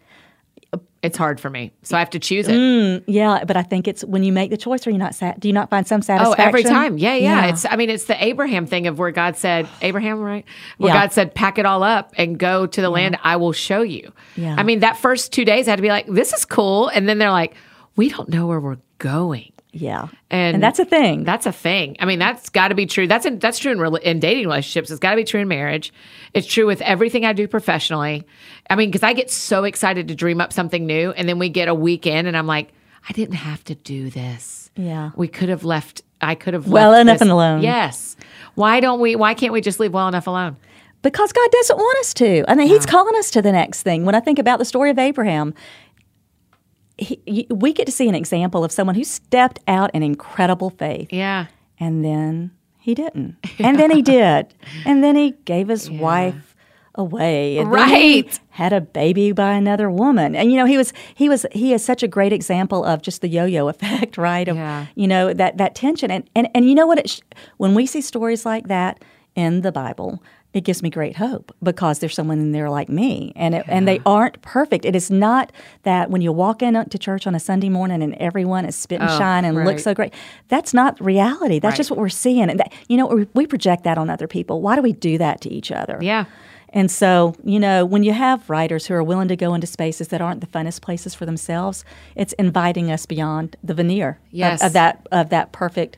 [1.02, 2.52] It's hard for me, so I have to choose it.
[2.52, 5.40] Mm, Yeah, but I think it's when you make the choice, are you not sat?
[5.40, 6.44] Do you not find some satisfaction?
[6.44, 6.98] Oh, every time.
[6.98, 10.44] Yeah, yeah, It's I mean, it's the Abraham thing of where God said, Abraham, right?
[10.76, 11.00] Where Yeah.
[11.00, 14.12] God said, pack it all up and go to the land I will show you.
[14.36, 14.56] Yeah.
[14.58, 16.88] I mean, that first two days I had to be like, this is cool.
[16.88, 17.54] And then they're like,
[17.96, 19.52] we don't know where we're going.
[19.72, 21.24] Yeah, And, that's a thing.
[21.24, 21.96] That's a thing.
[22.00, 23.06] I mean, that's got to be true.
[23.06, 24.90] That's in, that's true in, rela- in dating relationships.
[24.90, 25.92] It's got to be true in marriage.
[26.34, 28.24] It's true with everything I do professionally.
[28.68, 31.48] I mean, because I get so excited to dream up something new, and then we
[31.48, 32.72] get a weekend, and I'm like,
[33.08, 34.70] I didn't have to do this.
[34.76, 35.10] Yeah.
[35.16, 36.02] we could have left.
[36.20, 37.62] I could have Well left enough this- and alone.
[37.62, 38.16] Yes.
[38.54, 39.16] Why don't we?
[39.16, 40.56] Why can't we just leave well enough alone?
[41.02, 42.44] Because God doesn't want us to.
[42.46, 44.04] I mean, He's calling us to the next thing.
[44.04, 45.54] When I think about the story of Abraham,
[47.00, 51.12] he, we get to see an example of someone who stepped out in incredible faith,
[51.12, 51.46] Yeah.
[51.78, 56.54] and then he didn't, and then he did, and then he gave his wife
[56.94, 58.40] away, and then he Right.
[58.50, 61.84] had a baby by another woman, and you know he was he was he is
[61.84, 64.48] such a great example of just the yo-yo effect, right?
[64.48, 64.86] Of Yeah.
[64.94, 66.98] you know that that tension, and and and you know what?
[66.98, 67.20] It sh-
[67.58, 69.02] when we see stories like that
[69.36, 70.22] in the Bible.
[70.52, 73.86] It gives me great hope because there's someone in there like me, and it, and
[73.86, 74.84] they aren't perfect.
[74.84, 75.52] It is not
[75.84, 79.08] that when you walk into church on a Sunday morning and everyone is spit and
[79.10, 79.64] Oh, shine and right.
[79.66, 80.12] looks so great.
[80.48, 81.60] That's not reality.
[81.60, 81.76] That's Right.
[81.76, 84.60] just what we're seeing, and that, you know we, project that on other people.
[84.60, 85.98] Why do we do that to each other?
[86.00, 86.24] Yeah.
[86.72, 90.08] And so, you know, when you have writers who are willing to go into spaces
[90.08, 91.84] that aren't the funnest places for themselves,
[92.14, 94.62] it's inviting us beyond the veneer of- Yes.
[94.64, 95.96] of, that of that perfect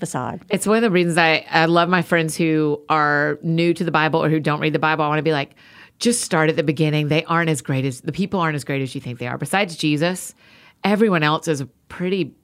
[0.00, 0.40] facade.
[0.48, 3.92] It's one of the reasons I, I love my friends who are new to the
[3.92, 5.04] Bible or who don't read the Bible.
[5.04, 5.54] I want to be like,
[5.98, 7.08] just start at the beginning.
[7.08, 9.38] They aren't as great as the people aren't as great as you think they are.
[9.38, 10.34] Besides Jesus,
[10.82, 12.34] everyone else is pretty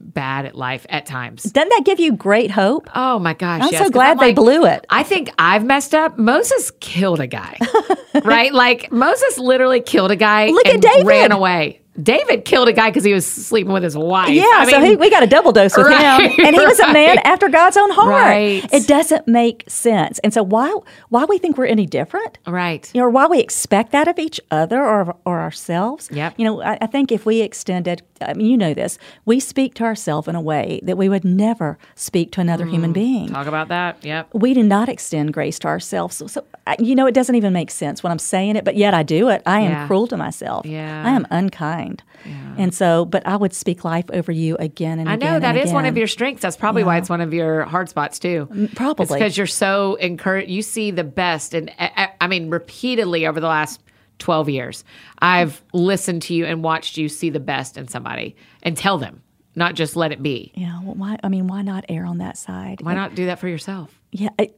[0.00, 1.42] bad at life at times.
[1.42, 2.88] Doesn't that give you great hope?
[2.94, 3.62] Oh my gosh.
[3.62, 4.86] I'm yes, so glad they blew it.
[4.90, 6.18] I think I've messed up.
[6.18, 7.58] Moses killed a guy,
[8.24, 8.52] right?
[8.52, 11.06] Like Moses literally killed a guy Look at and David.
[11.06, 11.82] ran away.
[12.02, 14.28] David killed a guy because he was sleeping with his wife.
[14.30, 16.64] Yeah, I so mean, he, we got a double dose with Right, him, and he
[16.64, 18.08] was a man after God's own heart.
[18.10, 18.72] Right.
[18.72, 20.72] It doesn't make sense, and so why
[21.08, 22.38] why we think we're any different?
[22.46, 22.90] right.
[22.94, 26.08] you know, or why we expect that of each other or, or ourselves.
[26.12, 26.34] Yep.
[26.38, 29.74] You know, I, I think if we extended, I mean, you know this, we speak
[29.74, 32.70] to ourselves in a way that we would never speak to another Mm.
[32.70, 33.28] human being.
[33.28, 34.04] Talk about that.
[34.04, 34.28] Yep.
[34.34, 36.16] We do not extend grace to ourselves.
[36.16, 36.44] So, so
[36.78, 39.28] you know, it doesn't even make sense when I'm saying it, but yet I do
[39.28, 39.42] it.
[39.46, 39.86] I am Yeah.
[39.86, 40.66] cruel to myself.
[40.66, 41.02] Yeah.
[41.06, 41.87] I am unkind.
[42.24, 45.34] And so, but I would speak life over you again and I again.
[45.34, 46.42] know that and is one of your strengths.
[46.42, 48.48] That's probably why it's one of your hard spots too.
[48.50, 49.06] Mm, probably.
[49.06, 50.50] because you're so encouraged.
[50.50, 53.80] You see the best, and I, mean, repeatedly over the last
[54.18, 54.84] twelve years,
[55.20, 59.22] I've listened to you and watched you see the best in somebody and tell them,
[59.54, 60.52] not just let it be.
[60.54, 60.80] Yeah.
[60.82, 61.18] Well, why?
[61.22, 62.80] I mean, why not err on that side?
[62.82, 63.98] Why not do that for yourself?
[64.10, 64.50] Yeah, I,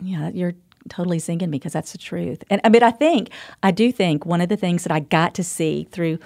[0.00, 0.54] yeah, you're
[0.88, 2.42] totally zinging me because that's the truth.
[2.50, 3.30] And I mean, I think
[3.62, 6.18] I do think one of the things that I got to see through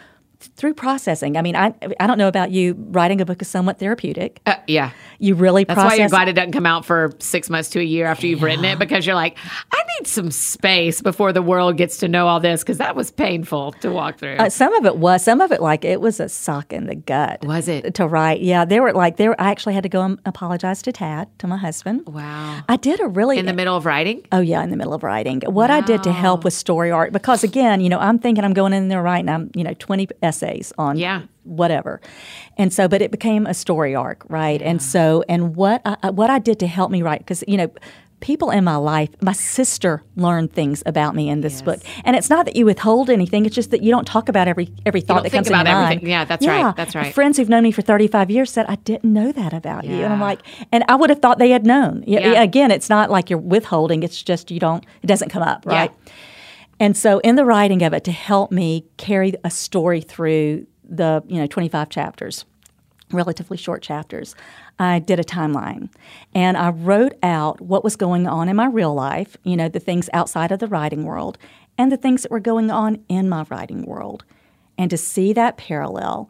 [0.56, 1.36] through processing.
[1.36, 2.74] I mean, I I don't know about you.
[2.90, 4.40] Writing a book is somewhat therapeutic.
[4.46, 4.90] Uh, yeah.
[5.18, 5.92] You really That's process.
[5.92, 8.42] why you're glad it doesn't come out for six months to a year after you've
[8.42, 9.36] written it because you're like,
[9.72, 13.10] I need some space before the world gets to know all this because that was
[13.10, 14.36] painful to walk through.
[14.36, 15.24] Uh, some of it was.
[15.24, 17.44] Some of it, like it was a sock in the gut.
[17.44, 17.94] Was it?
[17.94, 18.40] to write?
[18.42, 19.40] Yeah, there were like there.
[19.40, 22.06] I actually had to go and apologize to Tad, to my husband.
[22.06, 22.60] wow.
[22.68, 24.26] I did a really In the middle of writing?
[24.32, 25.40] Oh yeah, in the middle of writing.
[25.46, 28.52] What I did to help with story arc, because again, you know, I'm thinking I'm
[28.52, 30.35] going in there writing, I'm you know, 20 essays
[30.78, 31.22] on Yeah.
[31.44, 32.00] whatever,
[32.56, 34.60] and so, but it became a story arc, right?
[34.62, 37.70] And so, and what I, what I did to help me write, because you know.
[38.20, 42.30] People in my life, my sister learned things about me in this book, and it's
[42.30, 43.44] not that you withhold anything.
[43.44, 45.82] It's just that you don't talk about every every thought that comes about in your
[45.82, 45.98] everything.
[45.98, 46.08] mind.
[46.08, 46.74] Yeah, that's right.
[46.74, 47.14] That's right.
[47.14, 50.02] Friends who've known me for thirty five years said I didn't know that about you,
[50.02, 50.40] and I'm like,
[50.72, 52.04] and I would have thought they had known.
[52.06, 52.42] Yeah.
[52.42, 54.02] Again, it's not like you're withholding.
[54.02, 54.82] It's just you don't.
[55.02, 55.88] It doesn't come up, Yeah.
[56.78, 61.22] And so, in the writing of it, to help me carry a story through the
[61.26, 62.44] you know 25 chapters,
[63.10, 64.34] relatively short chapters,
[64.78, 65.88] I did a timeline,
[66.34, 69.36] and I wrote out what was going on in my real life.
[69.42, 71.38] You know, the things outside of the writing world,
[71.78, 74.24] and the things that were going on in my writing world,
[74.76, 76.28] and to see that parallel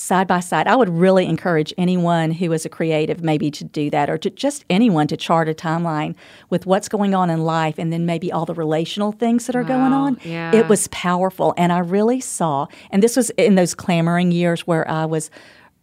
[0.00, 0.66] side by side.
[0.66, 4.30] I would really encourage anyone who is a creative maybe to do that or to
[4.30, 6.14] just anyone to chart a timeline
[6.48, 9.62] with what's going on in life and then maybe all the relational things that are
[9.64, 10.18] going on.
[10.24, 10.54] yeah.
[10.54, 14.88] It was powerful and I really saw and this was in those clamoring years where
[14.90, 15.30] I was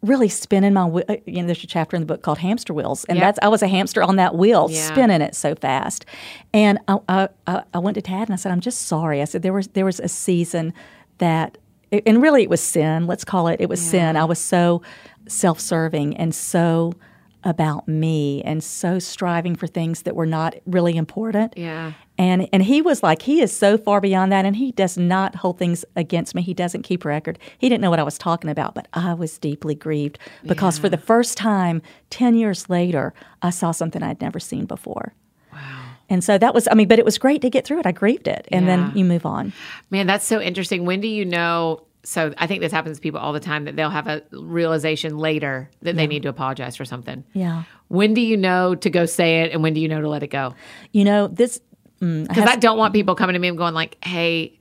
[0.01, 1.03] really spinning my wheel.
[1.09, 3.23] Uh, you know, there's a chapter in the book called Hamster Wheels, and Yep.
[3.25, 4.87] that's I was a hamster on that wheel, Yeah.
[4.87, 6.05] spinning it so fast.
[6.53, 9.25] And I, I, I I went to Tad and I said, "I'm just sorry." I
[9.25, 10.71] said there was there was a season
[11.17, 11.57] that,
[11.91, 13.07] and really it was sin.
[13.07, 13.61] Let's call it.
[13.61, 14.15] It was sin.
[14.15, 14.81] I was so
[15.27, 16.93] self-serving and so
[17.43, 21.53] about me and so striving for things that were not really important.
[21.55, 21.93] Yeah.
[22.17, 25.35] And and he was like, he is so far beyond that, and he does not
[25.35, 26.41] hold things against me.
[26.41, 27.37] He doesn't keep record.
[27.59, 30.89] He didn't know what I was talking about, but I was deeply grieved because for
[30.89, 35.13] the first time, ten years later, I saw something I'd never seen before.
[36.09, 37.85] And so that was, I mean, but it was great to get through it.
[37.85, 38.75] I grieved it, and Yeah.
[38.77, 39.51] then you move on.
[39.89, 40.85] Man, that's so interesting.
[40.85, 41.81] When do you know?
[42.03, 45.17] So I think this happens to people all the time that they'll have a realization
[45.17, 47.25] later that they need to apologize for something.
[47.33, 50.07] Yeah, When do you know to go say it and when do you know to
[50.07, 50.53] let it go?
[50.93, 51.59] you know this.
[52.01, 54.57] Mm, Because I don't want people coming to me and going like, "Hey,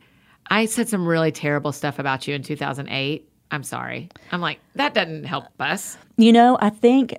[0.51, 3.29] I said some really terrible stuff about you in 2008.
[3.53, 5.97] I'm sorry." I'm like, that doesn't help us.
[6.17, 7.17] You know, I think,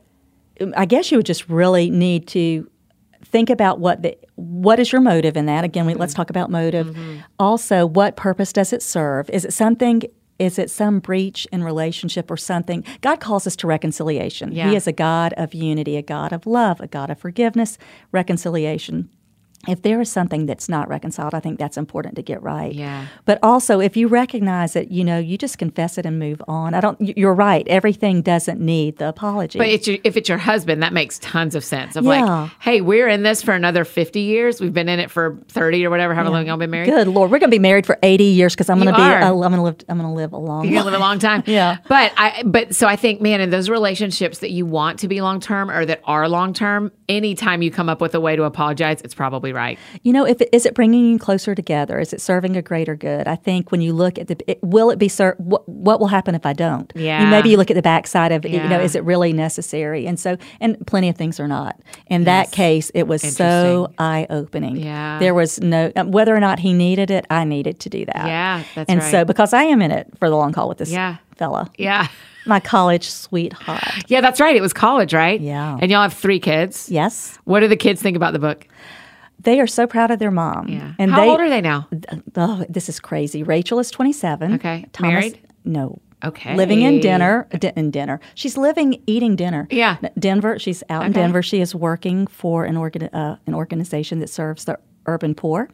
[0.76, 2.70] I guess you would just really need to
[3.28, 5.64] think about what the what is your motive in that.
[5.64, 6.88] Again, we, let's talk about motive.
[6.88, 7.18] Mm-hmm.
[7.40, 9.30] Also, what purpose does it serve?
[9.30, 10.04] Is it something?
[10.40, 12.84] Is it some breach in relationship or something?
[13.02, 14.52] God calls us to reconciliation.
[14.52, 14.70] Yeah.
[14.70, 17.80] He is a God of unity, a God of love, a God of forgiveness,
[18.12, 19.10] reconciliation.
[19.68, 22.74] If there is something that's not reconciled, I think that's important to get right.
[22.74, 23.08] Yeah.
[23.26, 26.74] But also, if you recognize it, you know, you just confess it and move on.
[26.74, 26.98] I don't.
[27.02, 27.68] You're right.
[27.68, 29.60] Everything doesn't need the apology.
[29.60, 31.96] But it's your, if it's your husband, that makes tons of sense.
[31.96, 32.24] Of Yeah.
[32.24, 34.62] like, hey, we're in this for another 50 years.
[34.62, 36.90] We've been in it for 30 or whatever, however long y'all been married.
[36.90, 39.02] Good Lord, we're going to be married for 80 years because I'm going to be.
[39.02, 39.22] are.
[39.22, 39.76] I'm going to live.
[39.90, 40.64] I'm going to live a long.
[40.64, 40.72] Time.
[40.72, 41.44] You're gonna live a long time.
[41.46, 41.78] Yeah.
[41.90, 45.20] But I but so I think, man, in those relationships that you want to be
[45.22, 48.44] long term or that are long term, anytime you come up with a way to
[48.44, 49.78] apologize, it's probably right.
[50.04, 52.00] You know, if it, is it bringing you closer together?
[52.00, 53.28] Is it serving a greater good?
[53.28, 56.08] I think when you look at the, it, will it be ser- what, what will
[56.08, 56.92] happen if I don't?
[56.96, 57.24] Yeah.
[57.24, 58.52] You maybe you look at the backside of it.
[58.52, 60.06] You know, is it really necessary?
[60.06, 61.80] And so, and plenty of things are not.
[62.08, 64.78] In that case, it was so eye opening.
[64.78, 65.20] Yeah.
[65.20, 67.26] There was no um, whether or not he needed it.
[67.30, 68.28] I needed to do that.
[68.28, 69.12] Yeah, that's and right.
[69.12, 71.18] so because I am in it for the long haul with this Yeah.
[71.36, 72.08] fella, Yeah.
[72.46, 73.84] my college sweetheart.
[74.08, 74.56] Yeah, that's right.
[74.56, 75.40] It was college, right?
[75.42, 75.78] Yeah.
[75.82, 76.90] And y'all have three kids.
[76.90, 78.68] Yes, What do the kids think about the book?
[79.40, 80.68] They are so proud of their mom.
[80.68, 80.94] Yeah.
[81.00, 81.88] And How they, old are they now?
[82.36, 83.44] Oh, this is crazy.
[83.44, 84.56] Rachel is 27.
[84.56, 84.86] Okay.
[84.94, 85.40] Thomas, Married?
[85.64, 86.00] No.
[86.26, 86.56] Okay.
[86.56, 88.20] Living in dinner, d- in dinner.
[88.34, 89.68] She's living, eating dinner.
[89.70, 89.98] Yeah.
[90.18, 90.58] Denver.
[90.58, 91.44] She's out in Denver.
[91.44, 95.70] She is working for an organ, uh, an organization that serves the urban poor.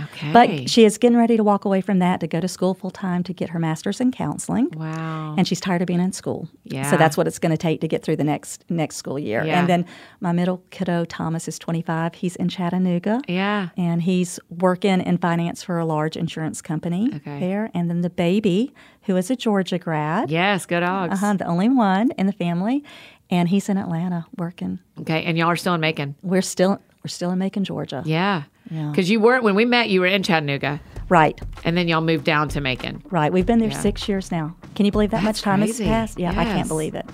[0.00, 0.32] Okay.
[0.32, 2.90] But she is getting ready to walk away from that to go to school full
[2.90, 4.68] time to get her master's in counseling.
[4.76, 5.34] wow.
[5.38, 6.48] And she's tired of being in school.
[6.64, 6.90] Yeah.
[6.90, 9.44] So that's what it's going to take to get through the next next school year.
[9.44, 9.60] Yeah.
[9.60, 9.86] And then
[10.20, 12.14] my middle kiddo, Thomas, is 25.
[12.14, 13.68] He's in Chattanooga yeah.
[13.76, 17.40] and he's working in finance for a large insurance company Okay.
[17.40, 17.70] there.
[17.74, 21.22] And then the baby, who is a Georgia grad, Yes, go dogs.
[21.22, 22.82] uh-huh, the only one in the family,
[23.30, 24.78] and he's in Atlanta working.
[25.00, 25.24] Okay.
[25.24, 26.14] And y'all are still in Macon.
[26.22, 28.02] We're still we're still in Macon, Georgia.
[28.06, 28.44] Yeah.
[28.70, 28.90] Yeah.
[28.90, 32.24] Because you weren't, when we met, you were in Chattanooga, Right, and then y'all moved
[32.24, 33.02] down to Macon.
[33.10, 33.30] right.
[33.32, 33.78] We've been there Yeah.
[33.78, 34.54] six years now.
[34.74, 35.84] Can you believe that That's much time crazy.
[35.84, 36.18] has passed?
[36.18, 37.04] Yeah, I can't believe it.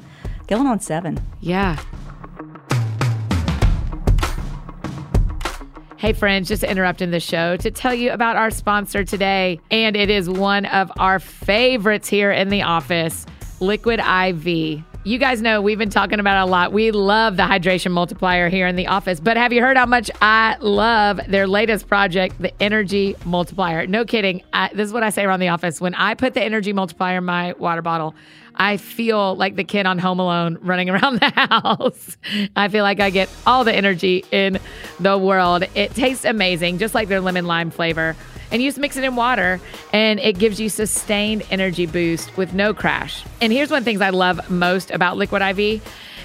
[0.47, 1.19] Going on seven.
[1.41, 1.77] Yeah.
[5.97, 9.61] Hey, friends, just interrupting the show to tell you about our sponsor today.
[9.71, 13.27] And it is one of our favorites here in the office
[13.61, 14.83] Liquid IV.
[15.03, 16.75] You guys know we've been talking about a lot.
[16.75, 20.11] We love the hydration multiplier here in the office, but have you heard how much
[20.21, 23.87] I love their latest project, the energy multiplier?
[23.87, 24.43] No kidding.
[24.53, 25.81] I, this is what I say around the office.
[25.81, 28.15] When I put the energy multiplier in my water bottle,
[28.57, 32.19] I feel like the kid on Home Alone running around the house.
[32.55, 34.59] I feel like I get all the energy in
[35.01, 35.65] the world.
[35.75, 38.17] It tastes amazing, just like their lemon lime flavor.
[38.51, 39.61] And you just mix it in water,
[39.93, 43.25] and it gives you sustained energy boost with no crash.
[43.41, 45.83] And here's one of the things I love most about Liquid IV.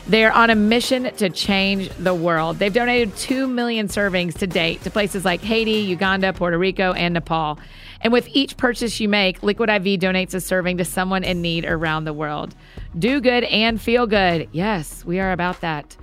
[0.07, 2.59] They're on a mission to change the world.
[2.59, 7.15] They've donated 2 million servings to date to places like Haiti, Uganda, Puerto Rico, and
[7.15, 7.59] Nepal.
[8.01, 11.65] And with each purchase you make, Liquid IV donates a serving to someone in need
[11.65, 12.53] around the world.
[12.97, 14.47] Do good and feel good.
[14.51, 15.97] Yes, we are about that.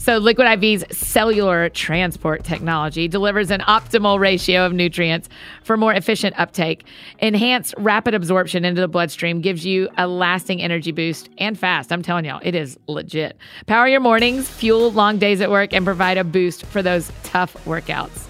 [0.00, 5.28] So, Liquid IV's cellular transport technology delivers an optimal ratio of nutrients
[5.62, 6.86] for more efficient uptake.
[7.18, 11.92] Enhanced rapid absorption into the bloodstream gives you a lasting energy boost and fast.
[11.92, 13.36] I'm telling y'all, it is legit.
[13.66, 17.54] Power your mornings, fuel long days at work, and provide a boost for those tough
[17.66, 18.26] workouts.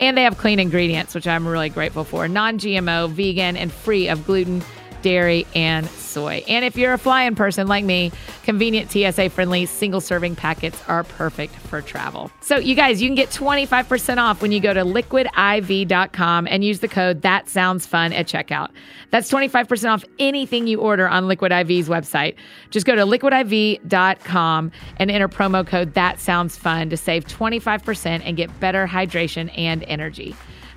[0.00, 4.08] And they have clean ingredients, which I'm really grateful for non GMO, vegan, and free
[4.08, 4.62] of gluten
[5.04, 6.42] dairy, and soy.
[6.48, 8.10] And if you're a flying person like me,
[8.42, 12.30] convenient TSA friendly single serving packets are perfect for travel.
[12.40, 16.80] So, you guys, you can get 25% off when you go to liquidiv.com and use
[16.80, 18.70] the code That Sounds Fun at checkout.
[19.10, 22.36] That's 25% off anything you order on Liquid IV's website.
[22.70, 28.36] Just go to liquidiv.com and enter promo code That Sounds Fun to save 25% and
[28.38, 30.34] get better hydration and energy.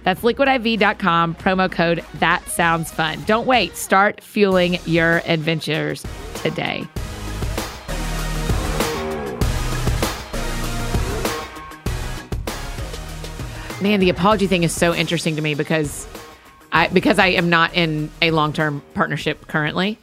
[0.08, 3.22] That's liquidiv.com, promo code That Sounds Fun.
[3.26, 3.76] Don't wait.
[3.76, 6.88] Start fueling your adventures today.
[13.82, 16.08] Man, the apology thing is so interesting to me because
[16.72, 20.00] I because I am not in a long term partnership currently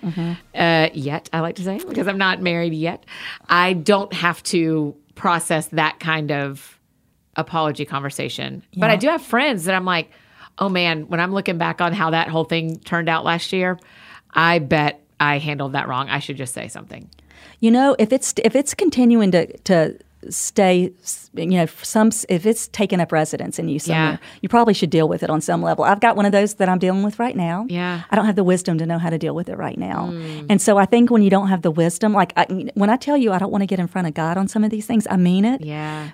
[0.54, 1.30] uh, yet.
[1.32, 3.06] I like to say because I'm not married yet.
[3.48, 6.73] I don't have to process that kind of
[7.36, 8.62] apology conversation.
[8.76, 10.10] But I do have friends that I'm like,
[10.58, 13.78] oh man, when I'm looking back on how that whole thing turned out last year,
[14.32, 16.08] I bet I handled that wrong.
[16.08, 17.08] I should just say something.
[17.60, 19.98] You know, if it's if it's continuing to to
[20.30, 20.90] stay,
[21.34, 24.28] you know, some if it's taking up residence in you somewhere, Yeah.
[24.40, 25.84] you probably should deal with it on some level.
[25.84, 27.66] I've got one of those that I'm dealing with right now.
[27.68, 28.02] Yeah.
[28.10, 30.46] I don't have the wisdom to know how to deal with it right now, hmm.
[30.48, 33.16] and so I think when you don't have the wisdom, like I, when I tell
[33.18, 35.06] you I don't want to get in front of God on some of these things,
[35.10, 36.10] I mean it Yeah.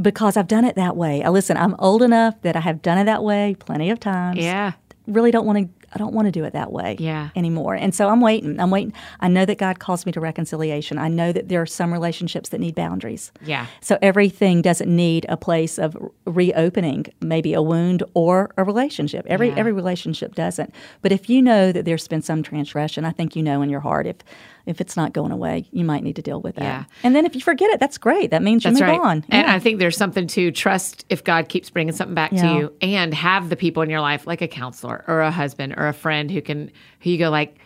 [0.00, 1.22] Because I've done it that way.
[1.22, 1.56] I listen.
[1.56, 4.38] I'm old enough that I have done it that way plenty of times.
[4.38, 4.72] Yeah.
[5.06, 5.68] Really don't want to.
[5.90, 7.30] I don't want to do it that way Yeah.
[7.34, 7.74] anymore.
[7.74, 8.60] And so I'm waiting.
[8.60, 8.92] I'm waiting.
[9.20, 10.98] I know that God calls me to reconciliation.
[10.98, 13.32] I know that there are some relationships that need boundaries.
[13.42, 13.64] Yeah.
[13.80, 19.24] So everything doesn't need a place of reopening, maybe a wound or a relationship.
[19.28, 19.54] Every Yeah.
[19.56, 20.74] every relationship doesn't.
[21.00, 23.80] But if you know that there's been some transgression, I think you know in your
[23.80, 24.16] heart if
[24.68, 26.62] if it's not going away, you might need to deal with that.
[26.62, 26.84] Yeah.
[27.02, 28.30] And then if you forget it, that's great.
[28.30, 29.00] That means That's you move right.
[29.00, 29.24] on.
[29.28, 29.54] And Yeah.
[29.54, 33.14] I think there's something to trust if God keeps bringing something back to you and
[33.14, 36.30] have the people in your life, like a counselor or a husband or a friend
[36.30, 37.58] who can, who you go like,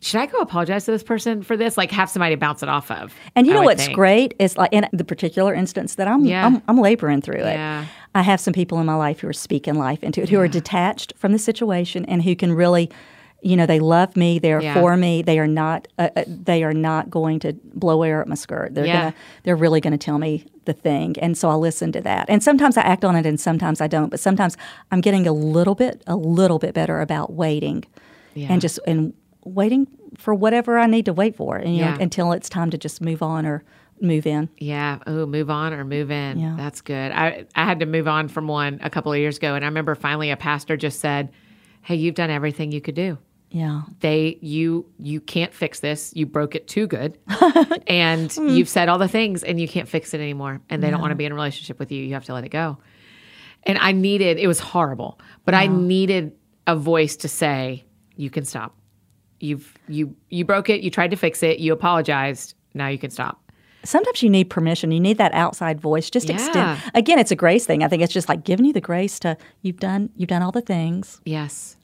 [0.00, 1.78] should I go apologize to this person for this?
[1.78, 3.14] Like have somebody bounce it off of.
[3.34, 3.96] And you know what's think.
[3.96, 6.44] great is like in the particular instance that I'm Yeah.
[6.44, 7.54] I'm, I'm laboring through it.
[7.54, 7.86] Yeah.
[8.14, 10.48] I have some people in my life who are speaking life into it, who are
[10.48, 12.90] detached from the situation and who can really,
[13.44, 14.74] you know, they love me, they're Yeah.
[14.74, 18.26] for me, they are not uh, uh, they are not going to blow air at
[18.28, 18.74] my skirt.
[18.74, 18.98] They're Yeah.
[19.00, 22.26] gonna they're really going to tell me the thing, and so I listen to that.
[22.30, 24.08] And sometimes I act on it, and sometimes I don't.
[24.10, 24.56] But sometimes
[24.90, 27.84] I'm getting a little bit a little bit better about waiting,
[28.34, 28.48] Yeah.
[28.50, 29.12] and just and
[29.44, 33.00] waiting for whatever I need to wait for, and know, until it's time to just
[33.02, 33.62] move on or
[34.00, 34.48] move in.
[34.58, 34.98] Yeah.
[35.06, 36.38] Oh, move on or move in.
[36.38, 36.54] Yeah.
[36.56, 37.12] That's good.
[37.12, 39.54] I, I had to move on from one a couple of years ago.
[39.54, 41.30] And I remember finally a pastor just said,
[41.82, 43.18] Hey, you've done everything you could do.
[43.50, 43.82] Yeah.
[44.00, 46.12] they you you can't fix this.
[46.14, 47.18] You broke it too good.
[47.86, 48.48] And hmm.
[48.48, 50.60] you've said all the things and you can't fix it anymore.
[50.70, 52.02] And they don't want to be in a relationship with you.
[52.02, 52.78] You have to let it go.
[53.62, 56.32] And i needed it was horrible but i needed
[56.66, 57.84] a voice to say
[58.16, 58.76] you can stop.
[59.40, 60.80] You've you you broke it.
[60.80, 61.58] You tried to fix it.
[61.58, 62.54] You apologized.
[62.72, 63.40] Now you can stop.
[63.84, 64.90] Sometimes you need permission.
[64.92, 66.08] You need that outside voice.
[66.08, 66.36] Just Yeah.
[66.36, 66.80] extend.
[66.94, 67.82] Again, it's a grace thing.
[67.82, 70.52] I think it's just like giving you the grace to you've done you've done all
[70.52, 71.76] the things, yes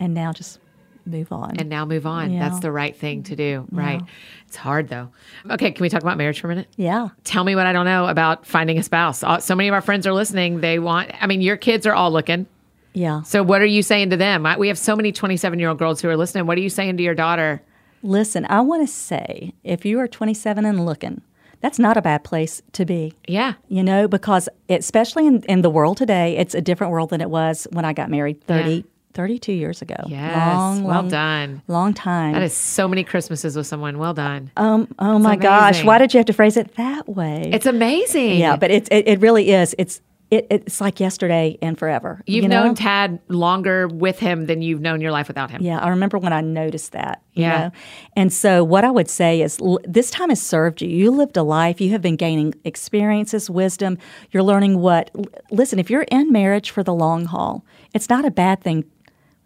[0.00, 0.58] and now just
[1.06, 1.56] move on.
[1.58, 2.48] and now move on Yeah.
[2.48, 4.00] that's the right thing to do right
[4.46, 5.08] it's hard though
[5.50, 7.08] okay can we talk about marriage for a minute yeah.
[7.24, 9.22] tell me what I don't know about finding a spouse.
[9.24, 10.60] Uh, So many of our friends are listening.
[10.60, 12.46] They want, I mean, your kids are all looking.
[12.92, 13.22] Yeah.
[13.22, 14.46] So what are you saying to them?
[14.58, 16.46] We have so many 27 year old girls who are listening.
[16.46, 17.62] What are you saying to your daughter?
[18.02, 21.22] Listen, I want to say if you are 27 and looking,
[21.60, 23.12] that's not a bad place to be.
[23.28, 23.54] Yeah.
[23.68, 27.30] You know, because especially in, in the world today, it's a different world than it
[27.30, 28.82] was when I got married 30, Yeah.
[29.14, 29.96] 32 years ago.
[30.06, 30.36] Yes.
[30.36, 31.62] Long, well long, done.
[31.68, 32.32] long time.
[32.32, 33.98] That is so many Christmases with someone.
[33.98, 34.50] Well done.
[34.56, 37.50] um, oh my gosh, why did you have to phrase it that way?
[37.52, 38.38] It's amazing.
[38.38, 39.74] yeah, but it's it, it really is.
[39.78, 40.00] It's
[40.30, 42.22] it, it's like yesterday and forever.
[42.24, 42.66] You've you know?
[42.66, 45.60] known Tad longer with him than you've known your life without him.
[45.60, 47.20] Yeah, I remember when I noticed that.
[47.32, 47.58] You Yeah.
[47.58, 47.70] Know?
[48.14, 50.88] And so, what I would say is l- this time has served you.
[50.88, 53.98] You lived a life, you have been gaining experiences, wisdom.
[54.30, 55.10] You're learning what.
[55.18, 58.84] l- Listen, if you're in marriage for the long haul, it's not a bad thing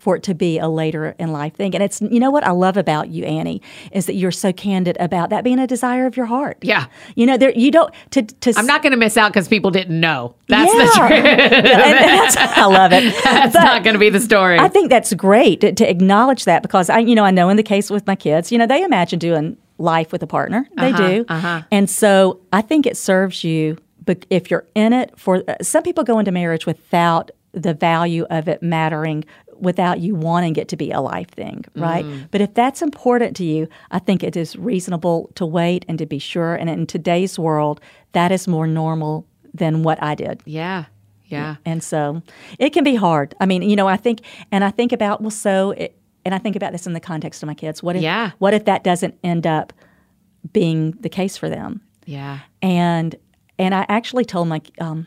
[0.05, 1.74] for it to be a later in life thing.
[1.74, 4.96] And it's, you know what I love about you, Annie, is that you're so candid
[5.00, 6.59] about that being a desire of your heart.
[6.61, 6.86] Yeah.
[7.16, 9.70] You know, there, you don't, to, to, I'm not going to miss out because people
[9.70, 10.34] didn't know.
[10.48, 10.84] That's yeah.
[10.84, 11.24] the truth.
[11.64, 13.14] Yeah, and that's, I love it.
[13.24, 14.59] That's But- not going to be the story.
[14.59, 17.57] I think that's great to, to acknowledge that because I, you know, I know in
[17.57, 20.68] the case with my kids, you know, they imagine doing life with a partner.
[20.76, 21.62] They Uh-huh, do, uh-huh.
[21.72, 23.78] and so I think it serves you.
[24.05, 28.26] But if you're in it for, uh, some people go into marriage without the value
[28.30, 29.24] of it mattering,
[29.61, 32.05] without you wanting it to be a life thing, right?
[32.05, 32.28] Mm.
[32.30, 36.07] But if that's important to you, I think it is reasonable to wait and to
[36.07, 36.55] be sure.
[36.55, 37.80] And in today's world,
[38.12, 40.42] that is more normal than what I did.
[40.44, 40.84] yeah.
[41.26, 41.57] Yeah.
[41.64, 42.22] And so
[42.61, 43.34] it can be hard.
[43.40, 44.20] I mean, you know, I think,
[44.52, 47.42] and I think about, well, so, it, and I think about this in the context
[47.42, 47.82] of my kids.
[47.82, 48.32] What if, Yeah.
[48.38, 49.72] what if that doesn't end up
[50.52, 51.80] being the case for them?
[52.05, 52.40] Yeah.
[52.62, 53.16] And,
[53.59, 55.07] and I actually told my, um,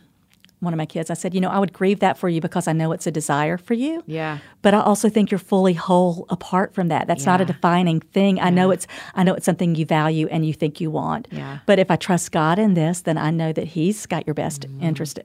[0.60, 2.68] one of my kids, I said, you know, I would grieve that for you because
[2.68, 4.04] I know it's a desire for you.
[4.08, 4.40] Yeah.
[4.64, 7.06] But I also think you're fully whole apart from that.
[7.08, 8.40] That's not a defining thing.
[8.40, 11.28] I know it's I know it's something you value and you think you want.
[11.32, 11.60] Yeah.
[11.68, 14.62] But if I trust God in this, then I know that He's got your best
[14.68, 14.84] Mm-hmm.
[14.84, 15.20] interest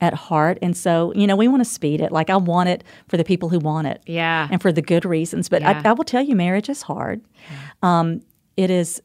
[0.00, 0.58] at heart.
[0.62, 2.10] And so, you know, we want to speed it.
[2.12, 4.00] Like I want it for the people who want it.
[4.06, 4.48] Yeah.
[4.50, 5.48] And for the good reasons.
[5.48, 5.80] But Yeah.
[5.84, 7.20] I, I will tell you, marriage is hard.
[7.82, 8.22] Um,
[8.56, 9.00] it is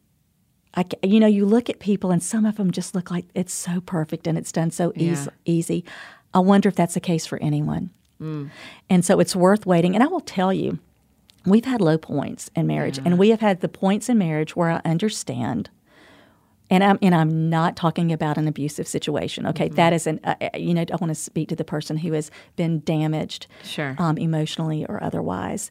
[0.75, 3.53] I, you know, you look at people and some of them just look like it's
[3.53, 5.31] so perfect and it's done so eas- Yeah.
[5.45, 5.85] easy.
[6.33, 7.91] I wonder if that's the case for anyone.
[8.19, 8.49] Mm.
[8.89, 9.93] And so it's worth waiting.
[9.93, 10.79] And I will tell you,
[11.45, 14.69] we've had low points in marriage, and we have had the points in marriage where
[14.71, 15.69] I understand.
[16.69, 19.45] And I'm and I'm not talking about an abusive situation.
[19.47, 19.75] Okay, Mm-hmm.
[19.75, 22.13] That is an uh, uh, you know I want to speak to the person who
[22.13, 23.95] has been damaged, Sure.
[23.99, 25.69] um, emotionally or otherwise.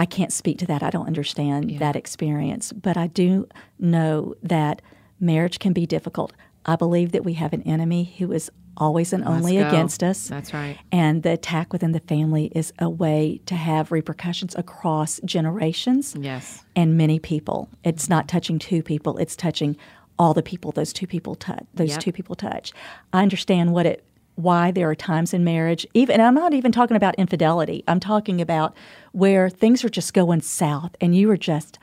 [0.00, 0.82] I can't speak to that.
[0.82, 3.46] I don't understand that experience, but I do
[3.78, 4.80] know that
[5.20, 6.32] marriage can be difficult.
[6.64, 10.28] I believe that we have an enemy who is always and only against us.
[10.28, 10.78] That's right.
[10.90, 16.64] And the attack within the family is a way to have repercussions across generations Yes.
[16.74, 17.68] and many people.
[17.84, 19.76] It's not touching two people, it's touching
[20.18, 22.00] all the people those two people touch those Yep.
[22.00, 22.72] two people touch.
[23.12, 24.04] I understand what it
[24.42, 27.84] why there are times in marriage, even and I'm not even talking about infidelity.
[27.88, 28.74] I'm talking about
[29.12, 31.78] where things are just going south and you are just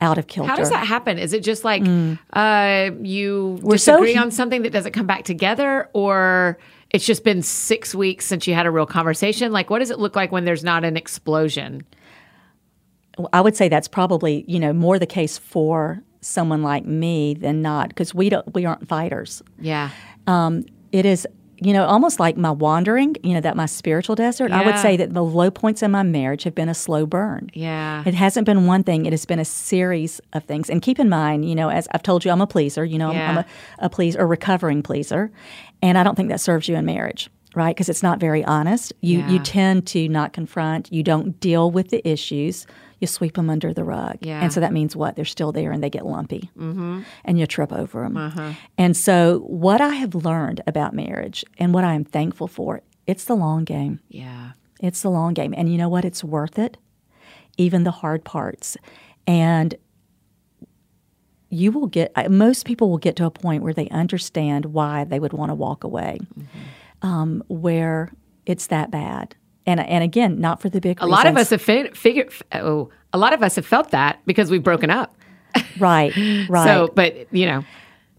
[0.00, 0.50] out of kilter.
[0.50, 1.18] How does that happen?
[1.18, 1.82] Is it just like
[2.32, 3.62] uh, you Mm.
[3.62, 6.58] We're so disagree hu- on something that doesn't come back together, or
[6.90, 9.52] it's just been six weeks since you had a real conversation?
[9.52, 11.82] Like, what does it look like when there's not an explosion?
[13.32, 17.62] I would say that's probably you know more the case for someone like me than
[17.62, 19.42] not because we don't we aren't fighters.
[19.60, 19.90] Yeah.
[20.92, 21.26] it is
[21.58, 24.96] you know almost like my wandering you know that my spiritual desert i would say
[24.96, 27.48] that the low points in my marriage have been a slow burn.
[27.54, 28.02] Yeah.
[28.06, 30.68] it hasn't been one thing it has been a series of things.
[30.68, 33.10] And keep in mind you know as i've told you i'm a pleaser you know
[33.10, 33.46] I'm- I'm, a,
[33.78, 35.30] a pleaser a recovering pleaser.
[35.82, 37.74] And i don't think that serves you in marriage right?
[37.74, 38.92] Because it's not very honest.
[39.00, 42.66] You you tend to not confront you don't deal with the issues
[43.00, 44.40] you sweep them under the rug Yeah.
[44.42, 47.02] and so that means what they're still there and they get lumpy mm-hmm.
[47.24, 48.16] and you trip over them.
[48.16, 48.52] Uh-huh.
[48.78, 53.24] And so, what I have learned about marriage and what I am thankful for, it's
[53.24, 54.00] the long game.
[54.08, 54.52] Yeah.
[54.80, 55.54] It's the long game.
[55.56, 56.04] And you know what?
[56.04, 56.76] It's worth it,
[57.56, 58.76] even the hard parts.
[59.26, 59.74] And
[61.48, 65.20] you will get, most people will get to a point where they understand why they
[65.20, 67.06] would want to walk away, Mm-hmm.
[67.08, 68.12] um, where
[68.46, 69.34] it's that bad.
[69.66, 72.32] And, and again, not for the big A lot of us have fi- figured.
[72.52, 75.14] Oh, a lot of us have felt that because we've broken up.
[75.78, 76.12] Right,
[76.48, 76.64] right.
[76.66, 77.64] So, but you know,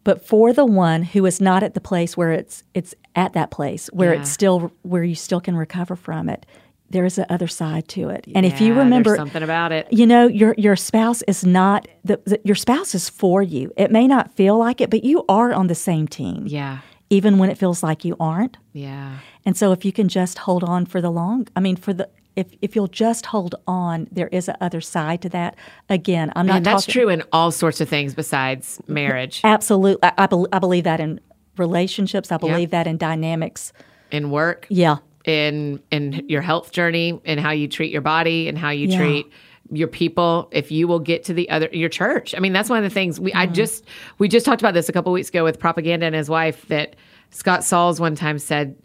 [0.04, 3.50] but for the one who is not at the place where it's it's at that
[3.52, 4.22] place where Yeah.
[4.22, 6.46] it's still where you still can recover from it
[6.90, 9.88] there is the other side to it and if you remember something about it.
[9.92, 13.92] you know your your spouse is not the, the your spouse is for you it
[13.92, 16.80] may not feel like it but you are on the same team Yeah.
[17.10, 18.58] Even when it feels like you aren't.
[18.74, 19.20] Yeah.
[19.46, 22.08] and so if you can just hold on for the long i mean for the
[22.36, 25.56] if, if you'll just hold on there is a other side to that.
[25.90, 30.04] Again i'm not And that's talking, true in all sorts of things besides marriage, absolutely
[30.04, 31.20] I, I, bel I believe that in
[31.58, 32.32] relationships.
[32.32, 33.74] I believe that in dynamics.
[34.12, 34.98] In work, yeah.
[35.26, 38.98] In in your health journey, in how you treat your body, and how you Yeah.
[39.00, 39.26] treat
[39.72, 42.34] your people, if you will get to the other your church.
[42.36, 43.54] I mean, that's one of the things we I Mm-hmm.
[43.54, 43.86] just
[44.18, 46.96] we just talked about this a couple weeks ago with propaganda and his wife that
[47.32, 48.76] Scott Sauls one time said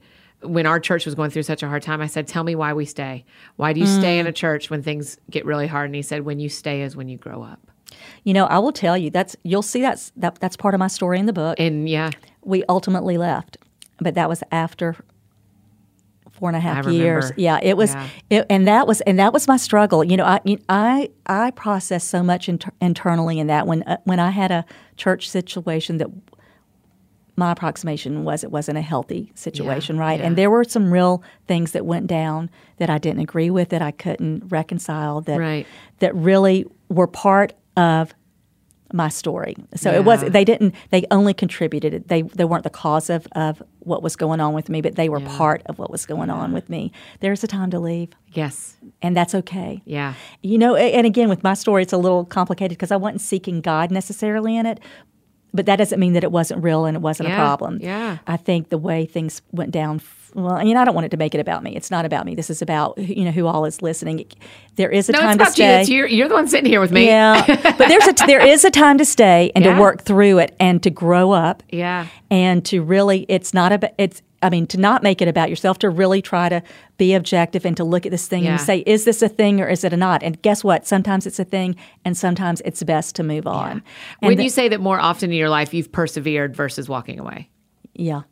[0.43, 2.73] when our church was going through such a hard time, I said, Tell me why
[2.73, 3.25] we stay.
[3.57, 4.21] Why do you stay Mm.
[4.23, 5.87] in a church when things get really hard?
[5.87, 7.61] And he said, When you stay is when you grow up.
[8.25, 10.89] You know, I will tell you that's you'll see that's that, that's part of my
[10.89, 11.61] story in the book.
[11.61, 12.11] And yeah,
[12.43, 13.59] we ultimately left,
[13.99, 14.97] but that was after
[16.43, 17.31] four and a half years.
[17.37, 18.09] Yeah, it was, Yeah.
[18.29, 20.03] It, and that was and that was my struggle.
[20.03, 24.19] You know, I I I processed so much inter- internally in that when uh, when
[24.19, 24.65] I had a
[24.97, 26.09] church situation that
[27.37, 30.19] my approximation was it wasn't a healthy situation, right?
[30.19, 30.27] yeah.
[30.27, 33.81] And there were some real things that went down that I didn't agree with, that
[33.81, 35.67] I couldn't reconcile, that Right.
[36.01, 38.15] that really were part of
[38.95, 39.57] my story.
[39.75, 40.29] So it was Yeah.
[40.31, 42.09] they didn't they only contributed.
[42.09, 45.09] They they weren't the cause of of what was going on with me, but they
[45.09, 46.93] were part of what was going on with me.
[47.21, 49.83] There's a time to leave, yes, and that's okay.
[49.85, 53.21] yeah, You know, and again with my story it's a little complicated because I wasn't
[53.21, 54.79] seeking God necessarily in it.
[55.55, 57.79] But that doesn't mean that it wasn't real and it wasn't Yeah, a problem.
[57.83, 58.19] yeah.
[58.27, 60.01] I think the way things went down.
[60.35, 61.75] Well, you know, I don't want it to make it about me.
[61.77, 62.35] It's not about me.
[62.35, 64.25] This is about you know who all is listening.
[64.77, 65.65] There is a no, time it's to about you.
[65.65, 65.81] stay.
[65.83, 67.07] It's you're, you're the one sitting here with me.
[67.07, 67.45] Yeah,
[67.77, 69.75] but there's a there is a time to stay and Yeah.
[69.75, 71.63] to work through it and to grow up.
[71.71, 72.07] Yeah.
[72.31, 74.23] and to really, it's not about it's.
[74.45, 76.65] I mean, to not make it about yourself, to really try to
[76.97, 78.53] be objective and to look at this thing Yeah.
[78.53, 80.25] and say, is this a thing or is it a not?
[80.25, 80.85] And guess what?
[80.85, 83.71] Sometimes it's a thing, and sometimes it's best to move on.
[83.71, 83.83] And
[84.31, 87.51] when the- you say that more often in your life you've persevered versus walking away.
[87.95, 88.23] yeah,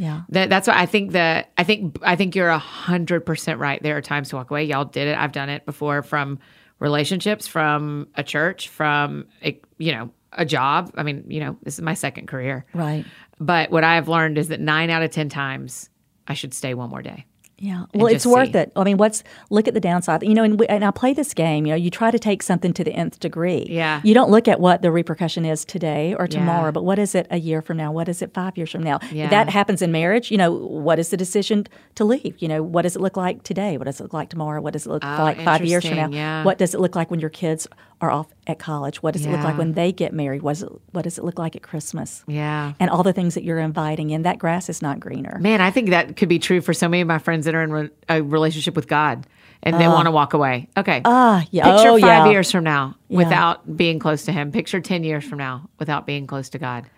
[0.00, 0.22] Yeah.
[0.30, 3.82] That, that's why I think that I think I think you're a hundred percent right.
[3.82, 4.64] There are times to walk away.
[4.64, 5.16] Y'all did it.
[5.16, 6.38] I've done it before from
[6.78, 10.90] relationships, from a church, from a, you know a job.
[10.96, 12.64] I mean, you know, this is my second career.
[12.72, 13.04] right.
[13.38, 15.90] But what I've learned is that nine out of ten times
[16.26, 17.26] I should stay one more day.
[17.62, 17.84] Yeah.
[17.94, 18.58] Well, it's worth see.
[18.58, 18.72] it.
[18.74, 20.22] I mean, what's look at the downside.
[20.22, 21.66] You know, and, we, and I play this game.
[21.66, 23.66] You know, you try to take something to the nth degree.
[23.68, 24.00] Yeah.
[24.02, 26.70] You don't look at what the repercussion is today or tomorrow, Yeah.
[26.72, 27.92] but what is it a year from now?
[27.92, 28.98] What is it five years from now?
[29.12, 29.28] Yeah.
[29.28, 30.30] That happens in marriage.
[30.30, 32.34] You know, what is the decision to leave?
[32.38, 33.76] You know, what does it look like today?
[33.76, 34.62] What does it look like tomorrow?
[34.62, 36.08] What does it look Oh, like five years from now?
[36.10, 36.42] yeah.
[36.44, 37.68] What does it look like when your kids
[38.00, 39.02] are off at college?
[39.02, 40.42] What does it look like when they get married?
[40.42, 42.24] What does it, what does it look like at Christmas?
[42.26, 42.72] Yeah.
[42.80, 44.22] And all the things that you're inviting in.
[44.22, 45.38] That grass is not greener.
[45.40, 47.62] Man, I think that could be true for so many of my friends that are
[47.62, 49.26] in re- a relationship with God
[49.62, 50.68] and they want to walk away.
[50.76, 51.02] Okay.
[51.04, 51.64] Ah, yeah.
[51.64, 52.30] Picture oh, five yeah.
[52.30, 54.52] years from now without being close to Him.
[54.52, 56.88] Picture 10 years from now without being close to God.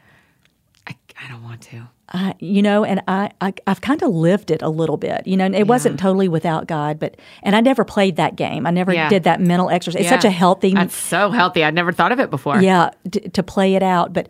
[0.86, 1.88] I, I don't want to.
[2.14, 5.26] I, you know, and I, I I've kind of lived it a little bit.
[5.26, 8.66] You know, and it wasn't totally without God, but and I never played that game.
[8.66, 9.08] I never Yeah.
[9.08, 10.02] did that mental exercise.
[10.02, 11.64] It's such a healthy, That's so healthy.
[11.64, 12.60] I'd never thought of it before.
[12.60, 14.12] yeah, d- to play it out.
[14.12, 14.28] But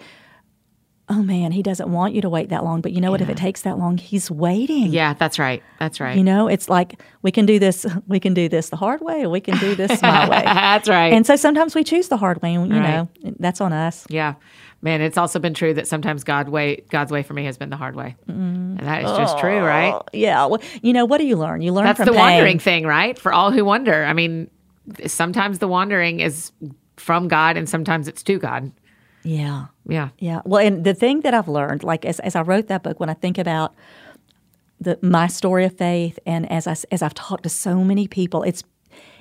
[1.09, 2.80] oh man, he doesn't want you to wait that long.
[2.80, 3.20] But you know what?
[3.20, 4.92] If it takes that long, he's waiting.
[4.92, 5.62] Yeah, that's right.
[5.78, 6.16] That's right.
[6.16, 7.84] You know, it's like we can do this.
[8.09, 10.42] We can do this the hard way, or we can do this my way.
[10.44, 11.12] that's right.
[11.12, 12.55] And so sometimes we choose the hard way.
[12.55, 12.90] and, You Right.
[13.24, 14.07] know, that's on us.
[14.09, 14.34] yeah.
[14.84, 17.70] Man, it's also been true that sometimes God way God's way for me has been
[17.70, 18.16] the hard way.
[18.28, 18.78] Mm-hmm.
[18.78, 19.94] And that is just true, right?
[20.12, 20.46] Yeah.
[20.46, 21.62] Well, you know, what do you learn?
[21.62, 22.18] You learn That's from the pain.
[22.20, 23.16] wandering thing, right?
[23.16, 24.05] For all who wonder.
[24.05, 24.50] I mean,
[25.07, 26.50] sometimes the wandering is
[26.96, 28.72] from God and sometimes it's to God.
[29.25, 29.66] Yeah.
[29.89, 30.09] Yeah.
[30.18, 30.41] Yeah.
[30.45, 33.09] Well, and the thing that I've learned, like as, as I wrote that book, when
[33.09, 33.75] I think about
[34.81, 38.43] the my story of faith, and as I as I've talked to so many people,
[38.43, 38.64] it's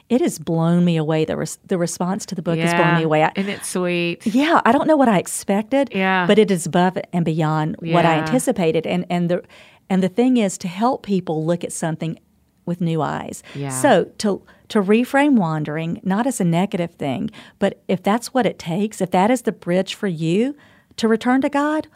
[0.10, 1.24] it has blown me away.
[1.26, 3.24] The res, the response to the book has blown me away.
[3.24, 4.26] I, Isn't it sweet?
[4.26, 5.89] yeah, I don't know what I expected.
[5.93, 6.26] Yeah.
[6.28, 8.88] but it is above and beyond what I anticipated.
[8.88, 9.43] And and the
[9.89, 12.18] and the thing is to help people look at something
[12.66, 13.43] with new eyes.
[13.56, 13.70] Yeah.
[13.70, 14.41] So to
[14.72, 19.11] to reframe wandering not as a negative thing, but if that's what it takes, if
[19.11, 20.55] that is the bridge for you
[20.95, 21.89] to return to God,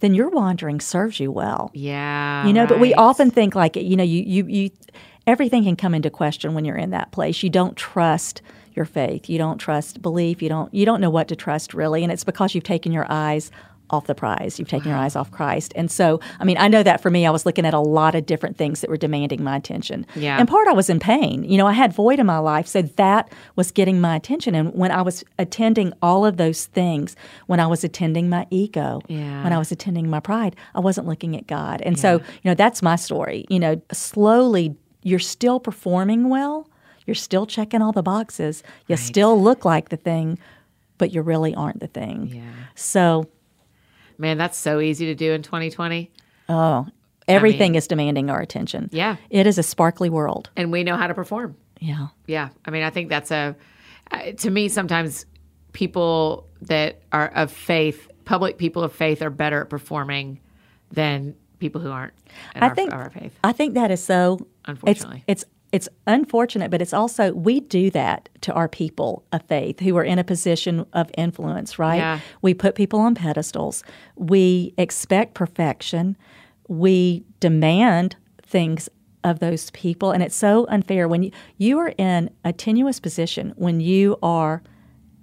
[0.00, 1.70] then your wandering serves you well.
[1.72, 2.44] Yeah.
[2.44, 4.70] You know, but we often think like you know, you you you
[5.28, 7.44] everything can come into question when you're in that place.
[7.44, 8.42] You don't trust
[8.74, 9.30] your faith.
[9.30, 10.42] You don't trust belief.
[10.42, 13.06] You don't you don't know what to trust really, and it's because you've taken your
[13.08, 13.52] eyes
[13.90, 14.58] off the prize.
[14.58, 15.72] You've taken your eyes off Christ.
[15.76, 18.14] And so, I mean, I know that for me, I was looking at a lot
[18.14, 20.06] of different things that were demanding my attention.
[20.16, 20.40] Yeah.
[20.40, 21.44] In part, I was in pain.
[21.44, 24.54] You know, I had void in my life, so that was getting my attention.
[24.54, 27.14] And when I was attending all of those things,
[27.46, 29.44] when I was attending my ego, Yeah.
[29.44, 31.80] when I was attending my pride, I wasn't looking at God.
[31.82, 33.44] And so, you know, that's my story.
[33.48, 36.68] You know, slowly, you're still performing well.
[37.06, 38.64] You're still checking all the boxes.
[38.88, 40.38] You still look like the thing,
[40.98, 42.32] but you really aren't the thing.
[42.34, 42.42] Yeah.
[42.74, 43.28] So,
[44.18, 46.10] Man, that's so easy to do in 2020.
[46.48, 46.86] oh,
[47.28, 48.88] everything is demanding our attention.
[48.92, 49.16] Yeah.
[49.30, 50.50] It is a sparkly world.
[50.56, 51.56] And we know how to perform.
[51.80, 52.08] Yeah.
[52.26, 52.50] Yeah.
[52.64, 53.56] I mean, I think that's a,
[54.10, 55.26] uh, to me, sometimes
[55.72, 60.40] people that are of faith, public people of faith, are better at performing
[60.92, 62.14] than people who aren't
[62.54, 63.38] I our, think our faith.
[63.42, 64.46] I think that is so.
[64.66, 65.24] Unfortunately.
[65.26, 69.80] it's it's it's unfortunate, but it's also we do that to our people of faith
[69.80, 71.96] who are in a position of influence, right?
[71.96, 72.20] Yeah.
[72.42, 73.82] We put people on pedestals.
[74.14, 76.16] We expect perfection.
[76.68, 78.88] We demand things
[79.24, 83.52] of those people, and it's so unfair when you, you are in a tenuous position
[83.56, 84.62] when you are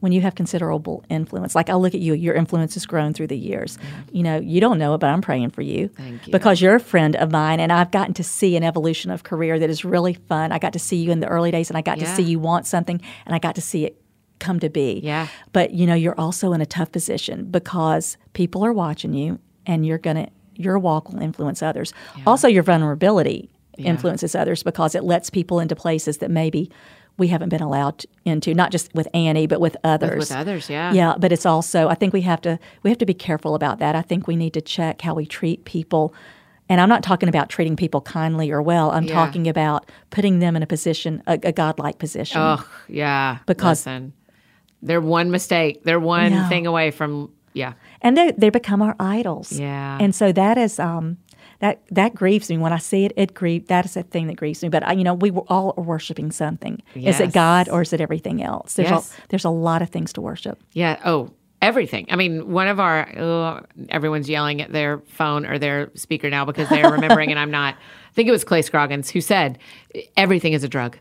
[0.04, 1.56] when you have considerable influence.
[1.56, 3.78] Like I look at you, your influence has grown through the years.
[4.12, 5.88] You know, you don't know it, but I'm praying for you.
[5.88, 6.32] Thank you.
[6.34, 9.58] Because you're a friend of mine and I've gotten to see an evolution of career
[9.58, 10.51] that is really fun.
[10.51, 12.04] I got to see you in the early days and I got Yeah.
[12.08, 14.01] to see you want something and I got to see it
[14.39, 14.99] come to be.
[15.01, 15.28] Yeah.
[15.54, 19.86] But you know, you're also in a tough position because people are watching you and
[19.86, 21.93] you're to your walk will influence others.
[22.28, 26.70] Also your vulnerability influences others because it lets people into places that maybe
[27.18, 30.18] we haven't been allowed into, not just with Annie, but with others.
[30.20, 30.91] with others, yeah.
[30.93, 33.80] Yeah, but it's also I think we have to we have to be careful about
[33.80, 33.95] that.
[33.95, 36.14] I think we need to check how we treat people.
[36.70, 38.89] And I'm not talking about treating people kindly or well.
[38.91, 39.14] I'm Yeah.
[39.14, 42.39] talking about putting them in a position, a, a godlike position.
[42.41, 43.39] Oh, yeah.
[43.45, 44.14] Because- Listen,
[44.82, 45.84] they're one mistake.
[45.84, 47.74] They're one thing away from, yeah.
[48.01, 49.51] and they they become our idols.
[49.51, 49.97] Yeah.
[50.01, 51.18] And so that is um
[51.64, 53.14] that that grieves me when I see it.
[53.16, 54.68] It grieve that is a thing that grieves me.
[54.70, 56.82] But I, you know, we were all are worshiping something.
[56.93, 58.74] Is it God or is it everything else?
[58.74, 59.18] There's Yes.
[59.18, 60.61] a, there's a lot of things to worship.
[60.74, 60.99] Yeah.
[61.05, 62.05] Oh, everything.
[62.09, 66.43] I mean, one of our, oh, everyone's yelling at their phone or their speaker now
[66.43, 67.76] because they're remembering, and I'm not.
[67.76, 69.57] I think it was Clay Scroggins who said,
[70.18, 70.97] everything is a drug.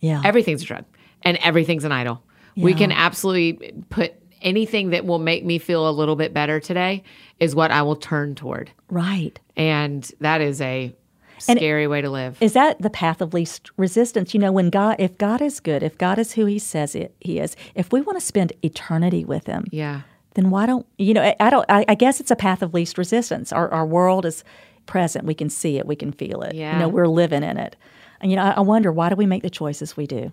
[0.00, 0.22] Yeah.
[0.24, 0.84] Everything's a drug
[1.22, 2.22] and everything's an idol.
[2.56, 7.04] We can absolutely put anything that will make me feel a little bit better today
[7.38, 8.70] is what I will turn toward.
[8.88, 9.38] right.
[9.58, 10.94] And that is a
[11.38, 12.36] scary way to live.
[12.40, 14.32] Is that the path of least resistance?
[14.34, 17.14] You know, when God, if God is good, if God is who He says it,
[17.20, 20.02] He is, if we want to spend eternity with Him, yeah.
[20.34, 21.22] then why don't you know?
[21.22, 21.66] I- I don't.
[21.68, 23.52] I, I guess it's a path of least resistance.
[23.52, 24.44] Our our world is
[24.86, 25.26] present.
[25.26, 25.86] We can see it.
[25.86, 26.54] We can feel it.
[26.54, 26.72] Yeah.
[26.74, 27.76] You know, we're living in it.
[28.20, 30.32] And you know, I, I wonder why do we make the choices we do?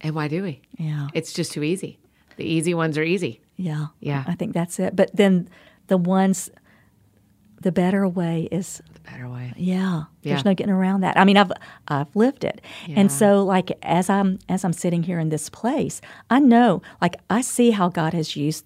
[0.00, 0.62] And why do we?
[0.78, 1.08] Yeah.
[1.12, 1.98] It's just too easy.
[2.36, 3.40] The easy ones are easy.
[3.56, 3.86] Yeah.
[4.00, 4.22] Yeah.
[4.28, 4.94] I think that's it.
[4.94, 5.48] But then
[5.88, 6.50] the ones,
[7.60, 9.52] the better way is The better way.
[9.56, 10.32] Yeah, Yeah.
[10.32, 11.16] there's no getting around that.
[11.18, 11.52] I mean, I've
[11.88, 13.00] I've lived it, Yeah.
[13.00, 16.00] and so like as I'm as I'm sitting here in this place,
[16.30, 18.64] I know like I see how God has used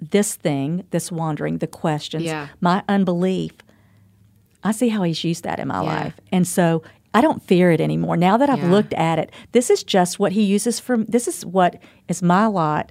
[0.00, 2.48] this thing, this wandering, the questions, Yeah.
[2.60, 3.52] my unbelief.
[4.62, 6.82] I see how He's used that in my life, and so
[7.12, 8.16] I don't fear it anymore.
[8.16, 10.98] Now that I've looked at it, this is just what He uses for.
[10.98, 11.76] This is what
[12.08, 12.90] is my lot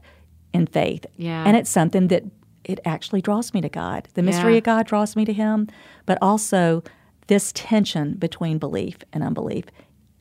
[0.53, 1.43] in faith, Yeah.
[1.45, 2.23] and it's something that
[2.63, 4.07] it actually draws me to God.
[4.13, 4.57] The mystery Yeah.
[4.59, 5.67] of God draws me to Him,
[6.05, 6.83] but also
[7.27, 9.65] this tension between belief and unbelief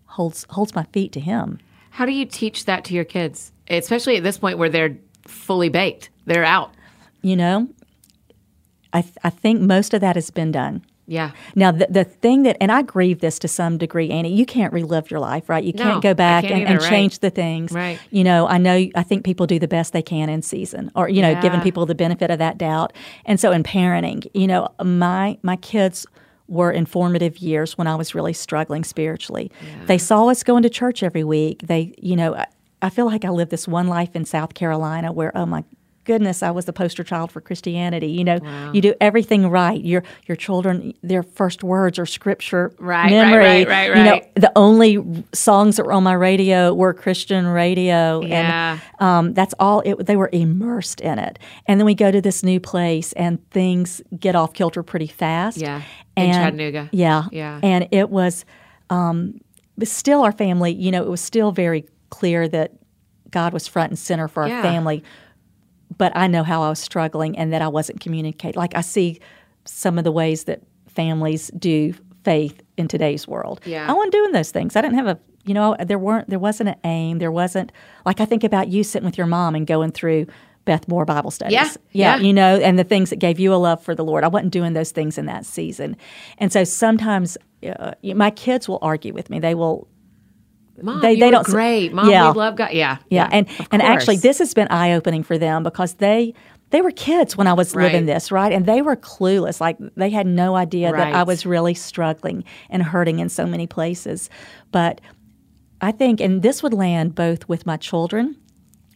[0.07, 1.59] holds holds my feet to Him.
[1.90, 5.68] How do you teach that to your kids, especially at this point where they're fully
[5.68, 6.11] baked?
[6.26, 6.72] They're out.
[7.22, 7.68] You know,
[8.93, 10.82] I th- I think most of that has been done.
[11.12, 11.32] Yeah.
[11.54, 14.72] Now, the, the thing that, and I grieve this to some degree, Annie, you can't
[14.72, 15.62] relive your life, right?
[15.62, 16.88] You No, can't go back can't and, either, and right.
[16.88, 17.70] change the things.
[17.70, 18.00] Right.
[18.10, 21.10] You know, I know, I think people do the best they can in season or,
[21.10, 22.94] you know, giving people the benefit of that doubt.
[23.26, 26.06] And so in parenting, you know, my, my kids
[26.48, 29.50] were informative years when I was really struggling spiritually.
[29.86, 31.60] They saw us going to church every week.
[31.62, 32.46] They, you know, I,
[32.80, 35.64] I feel like I lived this one life in South Carolina where, oh my
[36.05, 38.09] goodness, I was the poster child for Christianity.
[38.09, 38.72] You know, Wow.
[38.72, 39.80] you do everything right.
[39.82, 43.44] Your your children, their first words are scripture Right, right, memory.
[43.64, 48.20] right, right, You know, the only songs that were on my radio were Christian radio,
[48.22, 48.78] Yeah.
[49.00, 49.80] and um, that's all.
[49.80, 51.38] It, they were immersed in it.
[51.66, 55.59] And then we go to this new place, and things get off kilter pretty fast.
[55.59, 55.82] Yeah.
[56.16, 56.88] In And- Chattanooga.
[56.92, 57.61] Yeah, Yeah.
[57.62, 58.44] And it was,
[58.90, 59.40] um,
[59.78, 60.72] but still, our family.
[60.72, 62.72] You know, it was still very clear that
[63.30, 64.62] God was front and center for our Yeah.
[64.62, 65.03] family
[65.99, 68.59] but I know how I was struggling and that I wasn't communicating.
[68.59, 69.20] Like I see
[69.64, 73.61] some of the ways that families do faith in today's world.
[73.64, 73.88] Yeah.
[73.88, 74.76] I wasn't doing those things.
[74.76, 77.18] I didn't have a you know, there weren't there wasn't an aim.
[77.18, 77.72] There wasn't
[78.07, 80.26] like I think about you sitting with your mom and going through
[80.64, 81.55] Beth Moore Bible studies.
[81.55, 82.22] Yeah, yeah, yeah.
[82.22, 84.22] you know, and the things that gave you a love for the Lord.
[84.22, 85.97] I wasn't doing those things in that season,
[86.38, 87.36] and so sometimes
[87.66, 89.40] uh, my kids will argue with me.
[89.40, 89.88] They will
[90.81, 91.93] Mom, They- they don't great.
[91.93, 92.31] Mom, Yeah.
[92.33, 92.70] we love God.
[92.73, 92.97] Yeah.
[93.11, 96.35] yeah, and and actually this has been eye opening for them because they
[96.70, 98.51] they were kids when I was living this, right?
[98.51, 99.61] And they were clueless.
[99.61, 103.66] Like they had no idea that I was really struggling and hurting in so many
[103.66, 104.31] places.
[104.70, 105.01] But
[105.83, 108.37] I think and this would land both with my children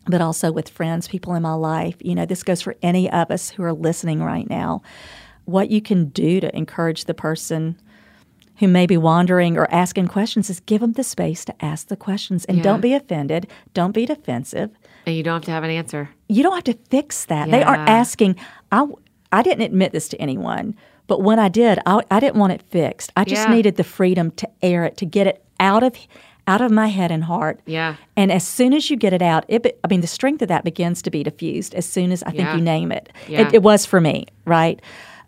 [0.08, 1.96] but also with friends, people in my life.
[2.00, 4.80] You know, this goes for any of us who are listening right now.
[5.46, 7.76] What you can do to encourage the person
[8.58, 11.96] who may be wandering or asking questions is give them the space to ask the
[11.96, 12.62] questions and Yeah.
[12.64, 14.70] don't be offended, don't be defensive.
[15.06, 16.10] And you don't have to have an answer.
[16.28, 17.50] You don't have to fix that.
[17.50, 18.36] They aren't asking.
[18.72, 18.86] I
[19.32, 20.74] I didn't admit this to anyone,
[21.08, 23.12] but when I did, I, I didn't want it fixed.
[23.16, 23.54] I just Yeah.
[23.54, 25.94] needed the freedom to air it, to get it out of
[26.48, 27.58] out of my head and heart.
[27.66, 27.96] Yeah.
[28.16, 30.48] And as soon as you get it out, it, be- I mean, the strength of
[30.48, 32.54] that begins to be diffused as soon as I think Yeah.
[32.54, 33.08] you name it.
[33.28, 33.40] Yeah.
[33.48, 33.54] it.
[33.54, 34.80] It was for me, right?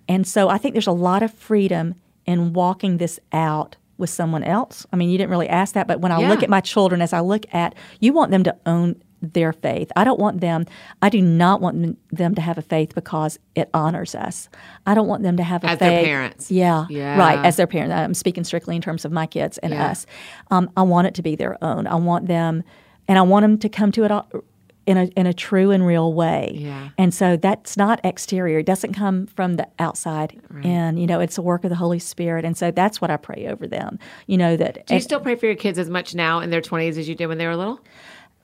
[0.08, 1.96] And so I think there's a lot of freedom
[2.28, 4.86] in walking this out with someone else.
[4.92, 7.12] I mean, you didn't really ask that, but when I look at my children, as
[7.12, 9.90] I look at, you want them to own their faith.
[9.96, 10.66] I don't want them,
[11.02, 14.48] I do not want them- to have a faith because it honors us.
[14.86, 15.72] I don't want them to have a faith.
[15.72, 16.50] As their parents.
[16.52, 17.18] Yeah, Yeah.
[17.18, 17.44] right.
[17.44, 17.92] As their parents.
[17.92, 19.86] I'm speaking strictly in terms of my kids and Yeah.
[19.90, 20.06] us.
[20.52, 21.88] Um, I want it to be their own.
[21.88, 22.62] I want them,
[23.08, 24.28] and I want them to come to it all,
[24.88, 26.52] in a in a true and real way.
[26.54, 26.88] Yeah.
[26.96, 28.60] And so that's not exterior.
[28.60, 30.40] It doesn't come from the outside.
[30.64, 32.46] And you know, it's a work of the Holy Spirit.
[32.46, 33.98] And so that's what I pray over them.
[34.26, 36.62] You know that Do you still pray for your kids as much now in their
[36.62, 37.80] 20s as you did when they were little?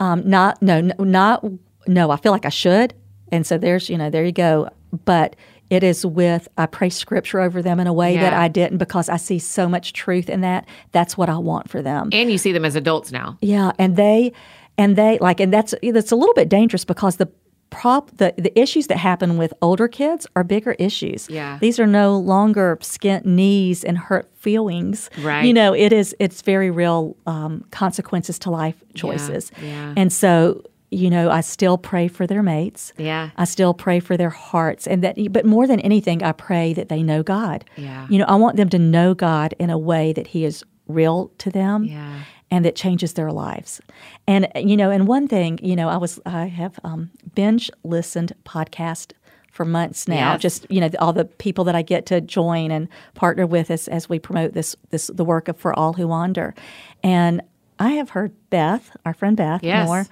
[0.01, 1.45] Um, not no, no, not
[1.86, 2.11] no.
[2.11, 2.92] I feel like I should,
[3.32, 4.68] and so there's you know there you go.
[5.07, 5.36] But
[5.70, 9.09] it is with I pray scripture over them in a way that I didn't because
[9.09, 10.68] I see so much truth in that.
[10.92, 12.11] That's what I want for them.
[12.12, 13.38] And you see them as adults now.
[13.40, 14.32] Yeah, and they
[14.79, 17.29] and they like and that's that's a little bit dangerous because the
[17.70, 21.29] prop the, the issues that happen with older kids are bigger issues.
[21.29, 21.59] Yeah.
[21.61, 25.11] These are no longer skint knees and hurt feelings.
[25.20, 25.45] Right.
[25.45, 29.51] You know, it is it's very real um, consequences to life choices.
[29.61, 29.93] yeah.
[29.97, 32.93] And so, you know, I still pray for their mates.
[32.97, 33.31] Yeah.
[33.37, 36.89] I still pray for their hearts and that but more than anything I pray that
[36.89, 37.64] they know God.
[37.77, 38.07] Yeah.
[38.09, 41.33] You know, I want them to know God in a way that he is real
[41.39, 42.20] to them Yeah.
[42.55, 43.81] And that changes their lives.
[44.27, 48.33] And you know, and one thing, you know, I was I have um, binge listened
[48.45, 49.13] podcast
[49.51, 50.33] for months now.
[50.33, 50.43] Yes.
[50.43, 53.89] Just you know, all the people that I get to join and partner with as
[53.89, 56.55] as we promote this this the work of for all who wander.
[57.03, 57.41] And
[57.79, 59.87] I have heard Beth, our friend Beth Yes.
[59.87, 60.07] Moore,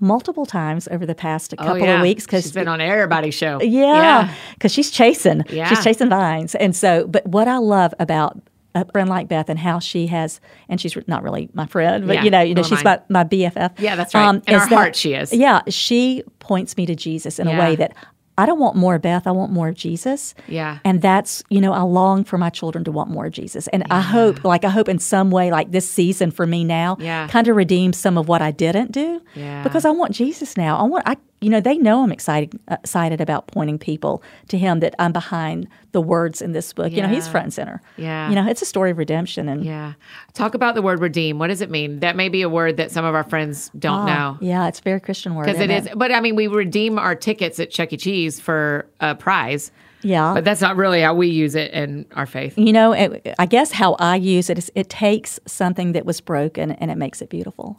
[0.00, 1.96] multiple times over the past Oh, couple yeah.
[1.96, 3.60] of weeks because she's been on everybody's show.
[3.62, 5.42] yeah, because she's chasing.
[5.50, 5.68] Yeah.
[5.68, 6.54] She's chasing vines.
[6.54, 8.38] And so, but what I love about
[8.74, 12.16] a friend like Beth and how she has, and she's not really my friend, but
[12.16, 13.78] Yeah, you know, you know, she's my, my BFF.
[13.78, 14.26] Yeah, that's right.
[14.26, 15.32] Um, in is our heart she is.
[15.32, 17.56] Yeah, she points me to Jesus in Yeah.
[17.56, 17.94] a way that
[18.36, 19.26] I don't want more of Beth.
[19.26, 20.32] I want more of Jesus.
[20.46, 20.78] Yeah.
[20.84, 23.66] And that's, you know, I long for my children to want more of Jesus.
[23.68, 26.96] And I hope, like, I hope in some way, like this season for me now,
[27.00, 27.26] Yeah.
[27.26, 29.20] kind of redeems some of what I didn't do.
[29.34, 29.64] Yeah.
[29.64, 30.76] Because I want Jesus now.
[30.78, 34.58] I want, I, you know, they know I'm excited, uh, excited about pointing people to
[34.58, 36.92] Him that I'm behind the words in this book.
[36.92, 37.80] You know, He's front and center.
[37.96, 38.28] Yeah.
[38.28, 39.48] You know, it's a story of redemption.
[39.48, 39.92] And Yeah.
[40.34, 41.38] Talk about the word redeem.
[41.38, 42.00] What does it mean?
[42.00, 44.36] That may be a word that some of our friends don't know.
[44.40, 45.46] yeah, it's a very Christian word.
[45.46, 47.96] Because it isn't but I mean, we redeem our tickets at Chuck E.
[47.96, 49.70] Cheese for a prize,
[50.02, 50.34] Yeah.
[50.34, 52.58] but that's not really how we use it in our faith.
[52.58, 56.20] You know, it, I guess how I use it is it takes something that was
[56.20, 57.78] broken and it makes it beautiful.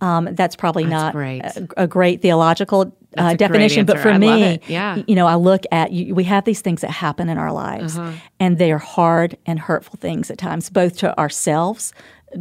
[0.00, 1.40] Um, that's probably not great.
[1.42, 2.80] A, a great theological
[3.18, 4.60] uh, a great definition, but for I me.
[4.68, 5.02] Yeah.
[5.08, 7.98] you know, I look at you, we have these things that happen in our lives,
[7.98, 8.12] Uh-huh.
[8.38, 11.92] and they are hard and hurtful things at times, both to ourselves,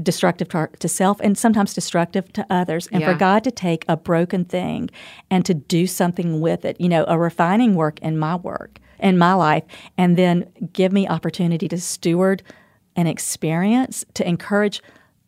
[0.04, 2.88] destructive to, our, to self, and sometimes destructive to others.
[2.92, 3.12] And Yeah.
[3.14, 4.90] for God to take a broken thing
[5.32, 9.18] and to do something with it, you know, a refining work in my work in
[9.18, 9.64] my life,
[9.98, 12.44] and then give me opportunity to steward
[12.96, 14.82] an experience to encourage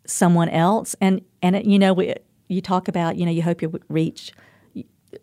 [0.06, 0.94] someone else.
[1.02, 2.14] And and it, you know, we,
[2.48, 4.32] you talk about you know you hope you reach.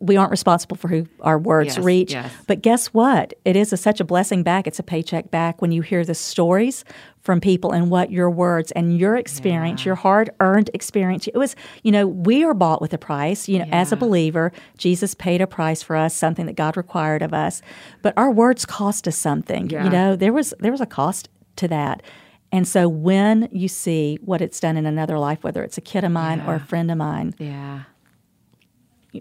[0.01, 2.31] We aren't responsible for who our words Yes, reach, yes.
[2.47, 3.33] but guess what?
[3.47, 4.67] It is a, such a blessing back.
[4.67, 6.85] It's a paycheck back when you hear the stories
[7.23, 11.27] from people and what your words and your experience, your hard earned experience.
[11.27, 13.49] It was, you know, we are bought with a price.
[13.49, 17.23] You know, as a believer, Jesus paid a price for us, something that God required
[17.23, 17.63] of us.
[18.03, 19.71] But our words cost us something.
[19.71, 19.85] Yeah.
[19.85, 22.03] You know, there was there was a cost to that.
[22.51, 26.03] And so when you see what it's done in another life, whether it's a kid
[26.05, 27.83] of mine or a friend of mine, Yeah.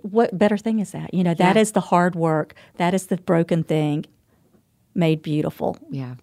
[0.04, 1.14] what better thing is that?
[1.14, 1.74] You know, that is Yeah.
[1.74, 2.54] the hard work.
[2.78, 4.06] That is the broken thing
[4.94, 5.78] made beautiful.
[5.90, 6.16] Yeah.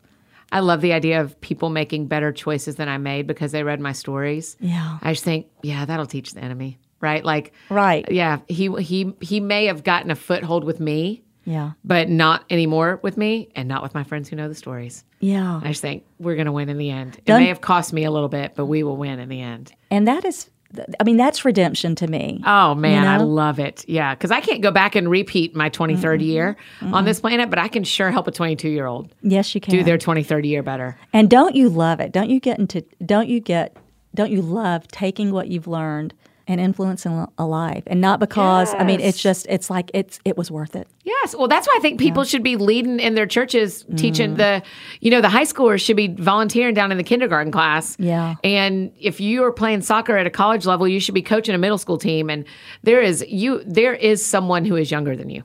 [0.53, 3.81] I love the idea of people making better choices than I made because they read
[3.81, 4.57] my stories.
[4.61, 4.99] Yeah.
[5.03, 7.25] I just think, yeah, that'll teach the enemy, right?
[7.25, 8.07] Like, Right.
[8.11, 11.73] yeah, he he he may have gotten a foothold with me, Yeah.
[11.85, 15.05] but not anymore with me, and not with my friends who know the stories.
[15.21, 15.61] Yeah.
[15.63, 17.17] I just think we're going to win in the end.
[17.19, 19.41] It Done- may have cost me a little bit, but we will win in the
[19.41, 19.73] end.
[19.91, 20.51] And that is,
[20.99, 22.43] I mean, that's redemption to me.
[22.45, 23.27] Oh man, I know?
[23.27, 23.85] love it.
[23.89, 27.59] Yeah, because I can't go back and repeat my 23rd year on this planet, but
[27.59, 29.73] I can sure help a 22 year old yes, you can.
[29.73, 30.99] do their 23rd year better.
[31.13, 32.11] And don't you love it?
[32.11, 33.77] Don't you get into, don't you get,
[34.15, 36.13] don't you love taking what you've learned
[36.47, 37.83] and influencing a life?
[37.87, 40.87] And not because, I mean, it's just, it's like, it's, it was worth it.
[41.03, 41.35] Yes.
[41.35, 44.37] Well, that's why I think people should be leading in their churches, teaching mm.
[44.37, 44.63] the,
[45.01, 47.97] you know, the high schoolers should be volunteering down in the kindergarten class.
[47.99, 48.35] Yeah.
[48.45, 51.59] And if you are playing soccer at a college level, you should be coaching a
[51.59, 52.31] middle school team.
[52.31, 52.45] And
[52.83, 55.43] there is you, there is someone who is younger than you,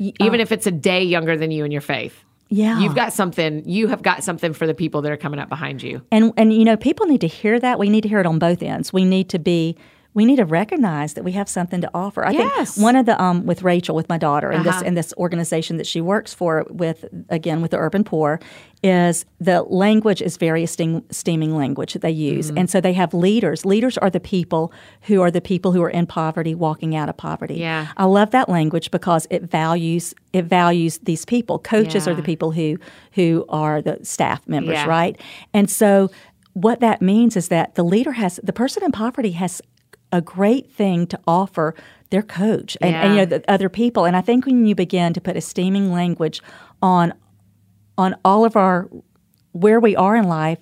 [0.00, 2.22] uh, even if it's a day younger than you in your faith.
[2.50, 2.78] Yeah.
[2.78, 5.82] You've got something, you have got something for the people that are coming up behind
[5.82, 6.02] you.
[6.12, 7.78] And and you know, people need to hear that.
[7.78, 8.92] We need to hear it on both ends.
[8.92, 9.76] We need to be
[10.14, 12.24] we need to recognize that we have something to offer.
[12.24, 12.74] I Yes.
[12.74, 14.84] think one of the um with Rachel with my daughter and this Uh-huh.
[14.86, 18.38] and this organization that she works for with again with the urban poor
[18.82, 22.48] is the language is very esteem, esteeming language that they use.
[22.48, 22.58] Mm-hmm.
[22.58, 23.64] And so they have leaders.
[23.64, 27.16] Leaders are the people who are the people who are in poverty walking out of
[27.16, 27.54] poverty.
[27.54, 27.86] Yeah.
[27.96, 31.58] I love that language because it values it values these people.
[31.58, 32.76] Coaches are the people who
[33.12, 34.86] who are the staff members, Yeah.
[34.86, 35.18] right?
[35.52, 36.10] And so
[36.52, 39.60] what that means is that the leader has the person in poverty has
[40.14, 41.74] a great thing to offer
[42.10, 44.04] their coach and, and you know the other people.
[44.04, 46.40] And I think when you begin to put esteeming language
[46.80, 47.12] on
[47.98, 48.88] on all of our
[49.52, 50.58] where we are in life,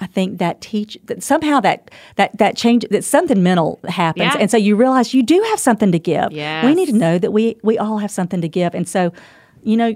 [0.00, 4.40] I think that teach that somehow that that that change that something mental happens, Yeah.
[4.40, 6.32] and so you realize you do have something to give.
[6.66, 9.12] We need to know that we we all have something to give, and so
[9.62, 9.94] you know.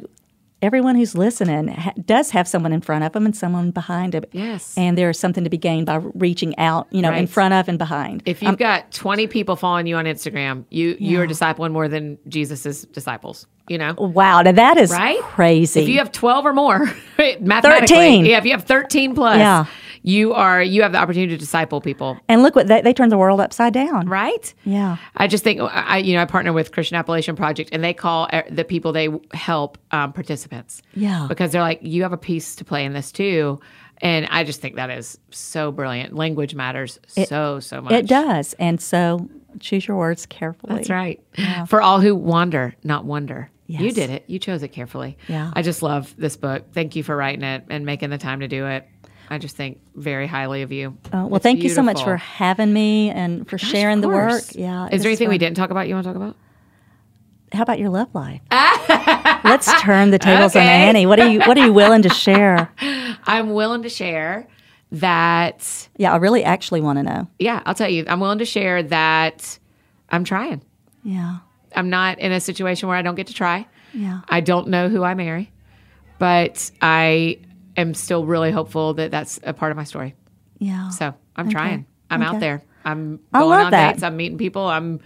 [0.65, 4.25] Everyone who's listening ha- does have someone in front of them and someone behind them.
[4.33, 4.77] Yes.
[4.77, 7.79] And there's something to be gained by reaching out, you know, in front of and
[7.79, 8.23] behind.
[8.27, 12.19] If um, you've got 20 people following you on Instagram, you you're discipling more than
[12.29, 13.95] Jesus's disciples, you know?
[13.99, 15.21] wow, now that is Right?
[15.21, 15.83] crazy.
[15.83, 16.79] If you have 12 or more,
[17.41, 18.27] mathematically, 13.
[18.27, 19.67] yeah, if you have 13 plus, Yeah.
[20.07, 23.11] You are you have the opportunity to disciple people, and look what they, they turned
[23.11, 24.07] the world upside down.
[24.09, 24.53] right?
[24.65, 24.99] Yeah.
[25.17, 28.29] I just think I, you know, I partner with Christian Appalachian Project, and they call
[28.51, 30.83] the people they help um, participants.
[30.95, 31.27] Yeah.
[31.29, 33.61] because they're like, you have a piece to play in this too,
[33.99, 36.15] and I just think that is so brilliant.
[36.15, 37.93] Language matters so so much.
[37.93, 38.53] It does.
[38.59, 39.29] And so
[39.59, 40.75] choose your words carefully.
[40.77, 41.23] That's right.
[41.67, 43.51] For all who wander, not wonder.
[43.67, 44.25] You did it.
[44.27, 45.17] You chose it carefully.
[45.27, 45.51] Yeah.
[45.55, 46.67] I just love this book.
[46.75, 48.87] Thank you for writing it and making the time to do it.
[49.31, 50.97] I just think very highly of you.
[51.07, 54.09] Uh, well, It's thank you so much for having me and for Gosh, sharing the
[54.09, 54.43] work.
[54.53, 54.89] Yeah.
[54.93, 56.37] Is there anything we didn't talk about you want to talk about?
[57.53, 58.41] How about your love life?
[59.45, 61.07] Let's turn the tables on Annie.
[61.07, 62.71] What are you What are you willing to share?
[63.25, 64.49] I'm willing to share
[64.93, 65.89] that.
[65.97, 67.29] Yeah, I really actually want to know.
[67.39, 68.05] Yeah, I'll tell you.
[68.09, 69.59] I'm willing to share that
[70.11, 70.63] I'm trying.
[71.03, 71.39] Yeah.
[71.77, 73.67] I'm not in a situation where I don't get to try.
[73.93, 74.21] Yeah.
[74.29, 75.53] I don't know who I marry,
[76.19, 77.39] but I
[77.77, 80.15] am still really hopeful that that's a part of my story.
[80.59, 80.91] Yeah.
[80.91, 81.87] So I'm trying.
[82.11, 82.63] I'm out there.
[82.85, 83.93] I'm going on that.
[83.93, 84.03] dates.
[84.03, 84.67] I'm meeting people.
[84.67, 85.01] I'm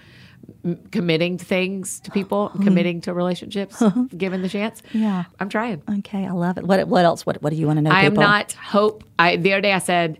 [0.90, 2.48] committing to things to people.
[2.62, 3.82] Committing to relationships,
[4.16, 4.82] given the chance.
[4.92, 5.24] Yeah.
[5.38, 5.82] I'm trying.
[5.98, 6.64] Okay, I love it.
[6.66, 7.24] What What else?
[7.26, 7.90] What What do you want to know?
[7.90, 8.24] I am people?
[8.24, 9.04] not hope.
[9.18, 10.18] I the other day I said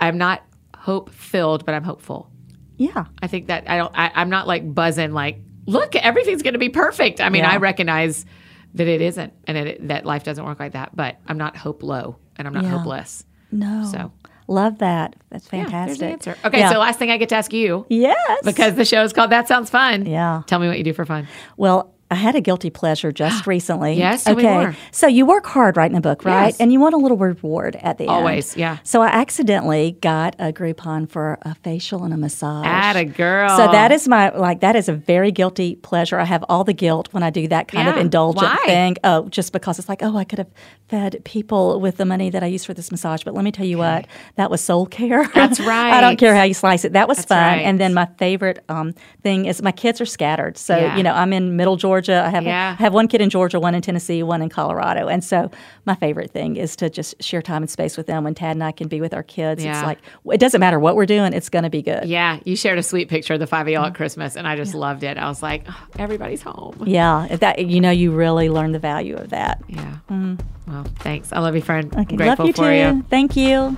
[0.00, 0.42] I'm not
[0.76, 2.30] hope filled, but I'm hopeful.
[2.76, 3.04] Yeah.
[3.22, 3.92] I think that I don't.
[3.96, 5.12] I, I'm not like buzzing.
[5.12, 7.20] Like, look, everything's going to be perfect.
[7.20, 7.52] I mean, Yeah.
[7.52, 8.26] I recognize
[8.74, 10.94] that it isn't, and it, that life doesn't work like that.
[10.94, 12.70] But I'm not hope low, and I'm not Yeah.
[12.70, 13.24] hopeless.
[13.52, 13.88] No.
[13.90, 14.12] So
[14.48, 15.16] love that.
[15.30, 15.86] That's yeah, fantastic.
[15.86, 16.36] there's the answer.
[16.44, 16.72] Okay, Yeah.
[16.72, 18.16] so last thing I get to ask you yes.
[18.44, 20.06] because the show is called That Sounds Fun.
[20.06, 20.42] Yeah.
[20.46, 21.28] Tell me what you do for fun.
[21.56, 23.94] Well, I had a guilty pleasure just recently.
[23.94, 24.74] Yes, okay.
[24.92, 26.46] So you work hard writing a book, right?
[26.46, 26.60] Yes.
[26.60, 28.10] And you want a little reward at the end.
[28.12, 28.78] Always, yeah.
[28.84, 32.66] So I accidentally got a Groupon for a facial and a massage.
[32.66, 33.48] Atta girl.
[33.56, 36.18] So that is my like that is a very guilty pleasure.
[36.18, 38.00] I have all the guilt when I do that kind of Yeah.
[38.02, 38.66] indulgent Why?
[38.66, 38.96] thing.
[39.02, 40.50] Oh, just because it's like, oh, I could have
[40.88, 43.22] fed people with the money that I used for this massage.
[43.24, 44.06] But let me tell you what,
[44.36, 45.26] that was soul care.
[45.34, 45.92] That's right.
[45.96, 46.92] I don't care how you slice it.
[46.92, 47.38] That was That's fun.
[47.38, 47.62] right.
[47.62, 50.58] And then my favorite um, thing is my kids are scattered.
[50.58, 50.96] So Yeah.
[50.96, 52.03] you know, I'm in Middle Georgia.
[52.12, 52.76] I have Yeah.
[52.78, 55.08] I have one kid in Georgia, one in Tennessee, one in Colorado.
[55.08, 55.50] And so
[55.86, 58.24] my favorite thing is to just share time and space with them.
[58.24, 59.78] When Tad and I can be with our kids, Yeah.
[59.78, 59.98] it's like
[60.32, 61.32] it doesn't matter what we're doing.
[61.32, 62.04] It's going to be good.
[62.04, 64.56] Yeah, you shared a sweet picture of the five of y'all at Christmas, and I
[64.56, 65.16] just loved it.
[65.16, 66.82] I was like, oh, everybody's home.
[66.86, 69.62] Yeah, if that you know, you really learn the value of that.
[69.68, 69.96] Yeah.
[70.10, 70.34] Mm-hmm.
[70.72, 71.32] Well, thanks.
[71.32, 71.92] I love you, friend.
[71.94, 72.74] I'm Okay, grateful love you for too.
[72.98, 73.04] you.
[73.10, 73.76] Thank you.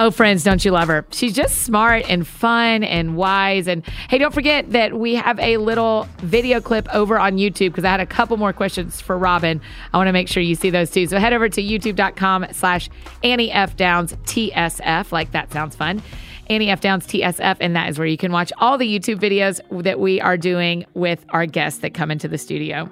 [0.00, 1.04] Oh, friends, don't you love her?
[1.10, 3.66] She's just smart and fun and wise.
[3.66, 7.84] And hey, don't forget that we have a little video clip over on YouTube because
[7.84, 9.60] I had a couple more questions for Robin.
[9.92, 11.08] I want to make sure you see those too.
[11.08, 12.88] So head over to youtube.com slash
[13.24, 13.76] Annie F.
[13.76, 15.10] Downs TSF.
[15.10, 16.00] Like that sounds fun.
[16.48, 16.80] Annie F.
[16.80, 17.56] Downs TSF.
[17.58, 20.86] And that is where you can watch all the YouTube videos that we are doing
[20.94, 22.88] with our guests that come into the studio.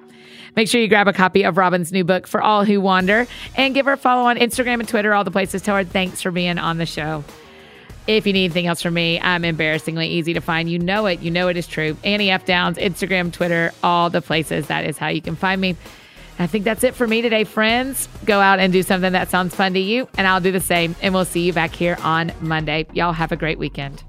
[0.56, 3.26] Make sure you grab a copy of Robin's new book, For All Who Wander,
[3.56, 5.60] and give her a follow on Instagram and Twitter, all the places.
[5.60, 7.22] Tell her thanks for being on the show.
[8.06, 10.70] If you need anything else from me, I'm embarrassingly easy to find.
[10.70, 11.20] You know it.
[11.20, 11.96] You know it is true.
[12.04, 12.46] Annie F.
[12.46, 14.68] Downs, Instagram, Twitter, all the places.
[14.68, 15.76] That is how you can find me.
[16.38, 18.08] I think that's it for me today, friends.
[18.24, 20.94] Go out and do something that sounds fun to you, and I'll do the same.
[21.02, 22.86] And we'll see you back here on Monday.
[22.92, 24.04] Y'all have a great weekend.